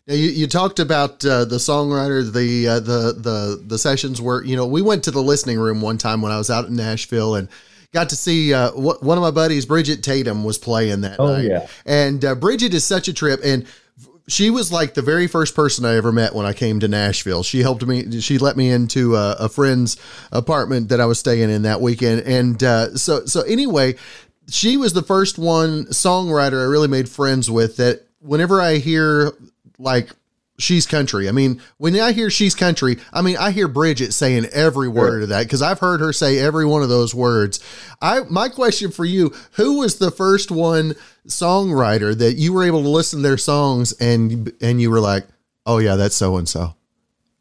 [0.08, 4.43] Now you, you talked about uh, the songwriter, the uh, the the the sessions where
[4.43, 6.76] you know we went to the listening room one time when I was out in
[6.76, 7.49] Nashville and
[7.91, 11.45] got to see uh, one of my buddies, Bridget Tatum, was playing that oh, night.
[11.45, 11.68] Yeah.
[11.86, 13.66] And uh, Bridget is such a trip, and
[14.28, 17.44] she was like the very first person I ever met when I came to Nashville.
[17.44, 18.20] She helped me.
[18.20, 19.98] She let me into a, a friend's
[20.32, 23.96] apartment that I was staying in that weekend, and uh, so so anyway,
[24.50, 27.78] she was the first one songwriter I really made friends with.
[27.78, 29.32] That whenever I hear
[29.80, 30.10] like
[30.60, 31.30] she's country.
[31.30, 35.24] I mean, when I hear she's country, I mean I hear Bridget saying every word
[35.24, 37.60] of that because I've heard her say every one of those words.
[38.02, 40.96] I my question for you: Who was the first one
[41.28, 45.26] songwriter that you were able to listen to their songs and and you were like,
[45.66, 46.76] oh yeah, that's so and so?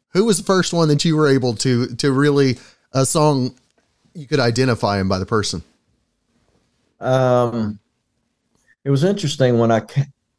[0.09, 2.57] Who was the first one that you were able to to really
[2.93, 3.55] a song
[4.13, 5.63] you could identify him by the person?
[6.99, 7.79] Um,
[8.83, 9.81] it was interesting when I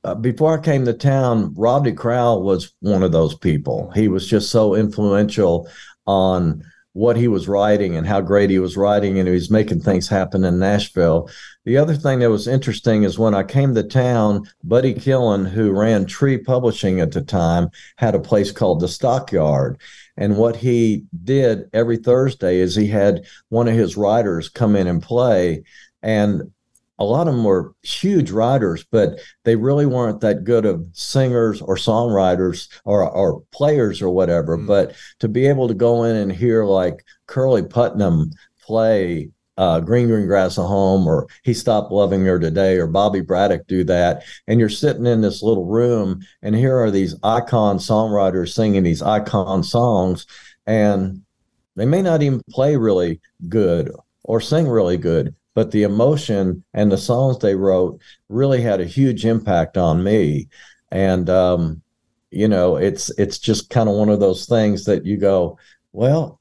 [0.05, 3.91] uh, before I came to town, Rodney Crowell was one of those people.
[3.93, 5.69] He was just so influential
[6.07, 6.65] on
[6.99, 10.09] what he was writing and how great he was writing, and he was making things
[10.09, 11.31] happen in Nashville.
[11.65, 15.71] The other thing that was interesting is when I came to town, Buddy Killen, who
[15.71, 19.81] ran Tree Publishing at the time, had a place called the Stockyard.
[20.17, 24.89] And what he did every Thursday is he had one of his writers come in
[24.89, 25.63] and play.
[26.03, 26.51] And
[26.99, 31.63] a lot of them were huge writers, but they really weren't that good of singers
[31.63, 34.59] or songwriters or, or players or whatever.
[34.59, 34.67] Mm.
[34.67, 40.07] But to be able to go in and hear like Curly Putman play uh, Green
[40.07, 44.23] Green Grass at Home or He Stopped Loving Her Today or Bobby Braddock do that.
[44.47, 49.03] And you're sitting in this little room and here are these icon songwriters singing these
[49.03, 50.27] icon songs
[50.67, 51.23] and
[51.75, 53.91] they may not even play really good
[54.25, 58.85] or sing really good, but the emotion and the songs they wrote really had a
[58.85, 60.47] huge impact on me.
[60.93, 61.83] And um,
[62.31, 65.59] you know, it's it's just kind of one of those things that you go,
[65.91, 66.41] well,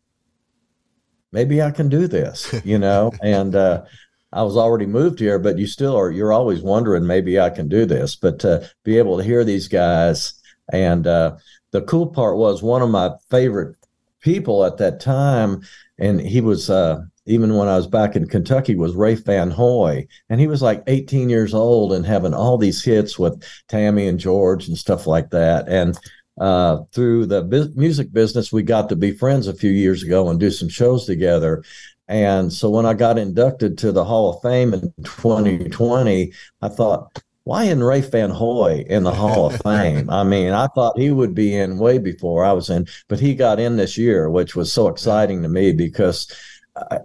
[1.32, 3.86] maybe I can do this, you know, and uh,
[4.32, 7.68] I was already moved here, but you still are, you're always wondering, maybe I can
[7.68, 8.16] do this.
[8.16, 10.40] But to be able to hear these guys,
[10.72, 11.38] and uh,
[11.72, 13.78] the cool part was one of my favorite
[14.20, 15.64] people at that time,
[15.98, 20.08] and he was, uh, even when I was back in Kentucky, was Rafe Van Hoy.
[20.30, 24.20] And he was like 18 years old and having all these hits with Tammy and
[24.20, 25.68] George and stuff like that.
[25.68, 25.98] And
[26.40, 30.30] uh, through the bu- music business, we got to be friends a few years ago
[30.30, 31.64] and do some shows together.
[32.08, 37.22] And so when I got inducted to the Hall of Fame in 2020, I thought,
[37.44, 40.10] why isn't Rafe Van Hoy in the Hall of Fame?
[40.12, 43.36] I mean, I thought he would be in way before I was in, but he
[43.36, 46.30] got in this year, which was so exciting to me because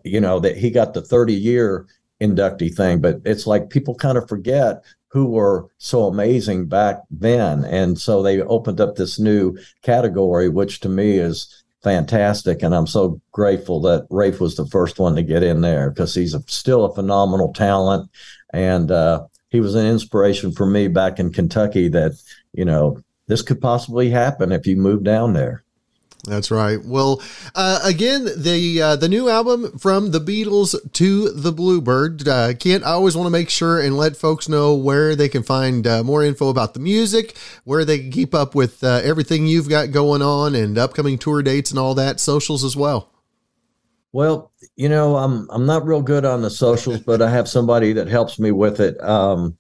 [0.04, 1.86] you know, that he got the 30 year
[2.20, 7.64] inductee thing, but it's like people kind of forget who were so amazing back then.
[7.64, 12.62] And so they opened up this new category, which to me is fantastic.
[12.62, 16.14] And I'm so grateful that Rafe was the first one to get in there because
[16.14, 18.10] he's a, still a phenomenal talent.
[18.54, 22.12] And uh, he was an inspiration for me back in Kentucky that,
[22.54, 25.62] you know, this could possibly happen if you move down there.
[26.24, 26.82] That's right.
[26.84, 27.20] Well,
[27.56, 32.28] uh, again, the uh, the new album from the Beatles to the Bluebird.
[32.28, 35.42] Uh, Kent, I always want to make sure and let folks know where they can
[35.42, 39.48] find uh, more info about the music, where they can keep up with uh, everything
[39.48, 42.20] you've got going on, and upcoming tour dates and all that.
[42.20, 43.10] Socials as well.
[44.12, 47.94] Well, you know, I'm I'm not real good on the socials, but I have somebody
[47.94, 49.02] that helps me with it.
[49.02, 49.58] Um,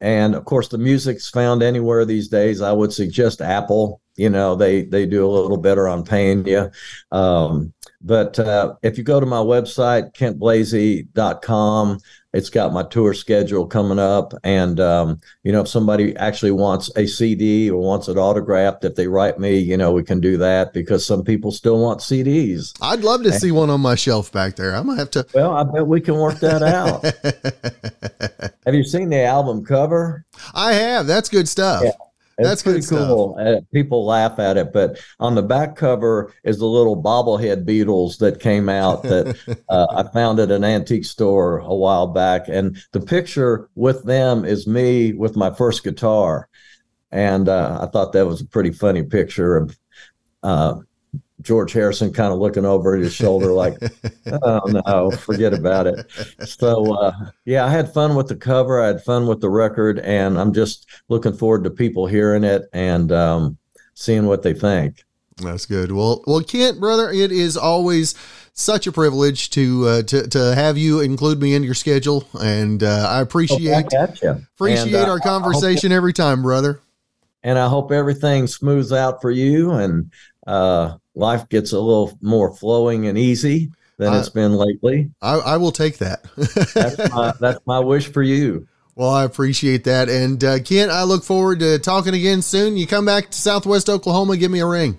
[0.00, 2.60] and of course, the music's found anywhere these days.
[2.60, 4.00] I would suggest Apple.
[4.16, 6.70] You know, they they do a little better on paying you.
[7.12, 11.98] Um, but uh, if you go to my website, kentblazy.com,
[12.36, 14.34] it's got my tour schedule coming up.
[14.44, 18.94] And, um, you know, if somebody actually wants a CD or wants it autographed, if
[18.94, 22.76] they write me, you know, we can do that because some people still want CDs.
[22.82, 24.76] I'd love to and, see one on my shelf back there.
[24.76, 25.26] I'm going to have to.
[25.32, 27.02] Well, I bet we can work that out.
[28.66, 30.26] have you seen the album cover?
[30.54, 31.06] I have.
[31.06, 31.84] That's good stuff.
[31.84, 31.92] Yeah.
[32.38, 33.36] That's pretty cool.
[33.40, 38.18] Uh, people laugh at it, but on the back cover is the little bobblehead Beatles
[38.18, 42.76] that came out that uh, I found at an antique store a while back, and
[42.92, 46.48] the picture with them is me with my first guitar,
[47.10, 49.78] and uh, I thought that was a pretty funny picture of
[50.42, 50.74] uh,
[51.42, 53.78] George Harrison kind of looking over his shoulder, like,
[54.42, 56.06] oh no, forget about it.
[56.46, 57.12] So, uh,
[57.44, 58.80] yeah, I had fun with the cover.
[58.80, 62.62] I had fun with the record, and I'm just looking forward to people hearing it
[62.72, 63.58] and um,
[63.94, 65.04] seeing what they think.
[65.38, 65.92] That's good.
[65.92, 68.14] Well, well, Kent, brother, it is always
[68.54, 72.82] such a privilege to uh, to to have you include me in your schedule, and
[72.82, 76.80] uh, I appreciate oh, appreciate and, uh, our conversation every time, brother.
[77.42, 80.10] And I hope everything smooths out for you, and
[80.46, 85.10] uh, life gets a little more flowing and easy than I, it's been lately.
[85.20, 86.26] I, I will take that.
[86.74, 88.66] that's, my, that's my wish for you.
[88.94, 90.08] Well, I appreciate that.
[90.08, 92.76] And uh, Kent, I look forward to talking again soon.
[92.76, 94.96] You come back to Southwest Oklahoma, give me a ring.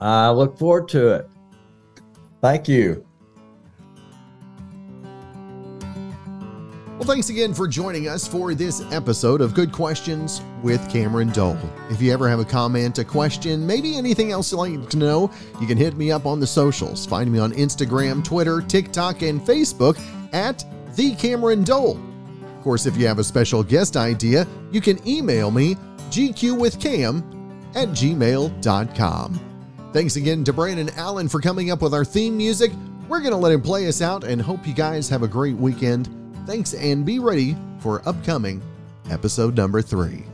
[0.00, 1.28] I look forward to it.
[2.40, 3.04] Thank you.
[6.98, 11.56] Well, thanks again for joining us for this episode of Good Questions with Cameron Dole.
[11.90, 15.30] If you ever have a comment, a question, maybe anything else you'd like to know,
[15.60, 17.06] you can hit me up on the socials.
[17.06, 19.96] Find me on Instagram, Twitter, TikTok, and Facebook
[20.32, 20.64] at
[20.96, 22.00] The Cameron Dole.
[22.56, 25.76] Of course, if you have a special guest idea, you can email me
[26.10, 27.22] gqwithcam
[27.76, 29.40] at gmail.com.
[29.92, 32.72] Thanks again to Brandon Allen for coming up with our theme music.
[33.08, 35.54] We're going to let him play us out and hope you guys have a great
[35.54, 36.17] weekend.
[36.48, 38.62] Thanks and be ready for upcoming
[39.10, 40.24] episode number three.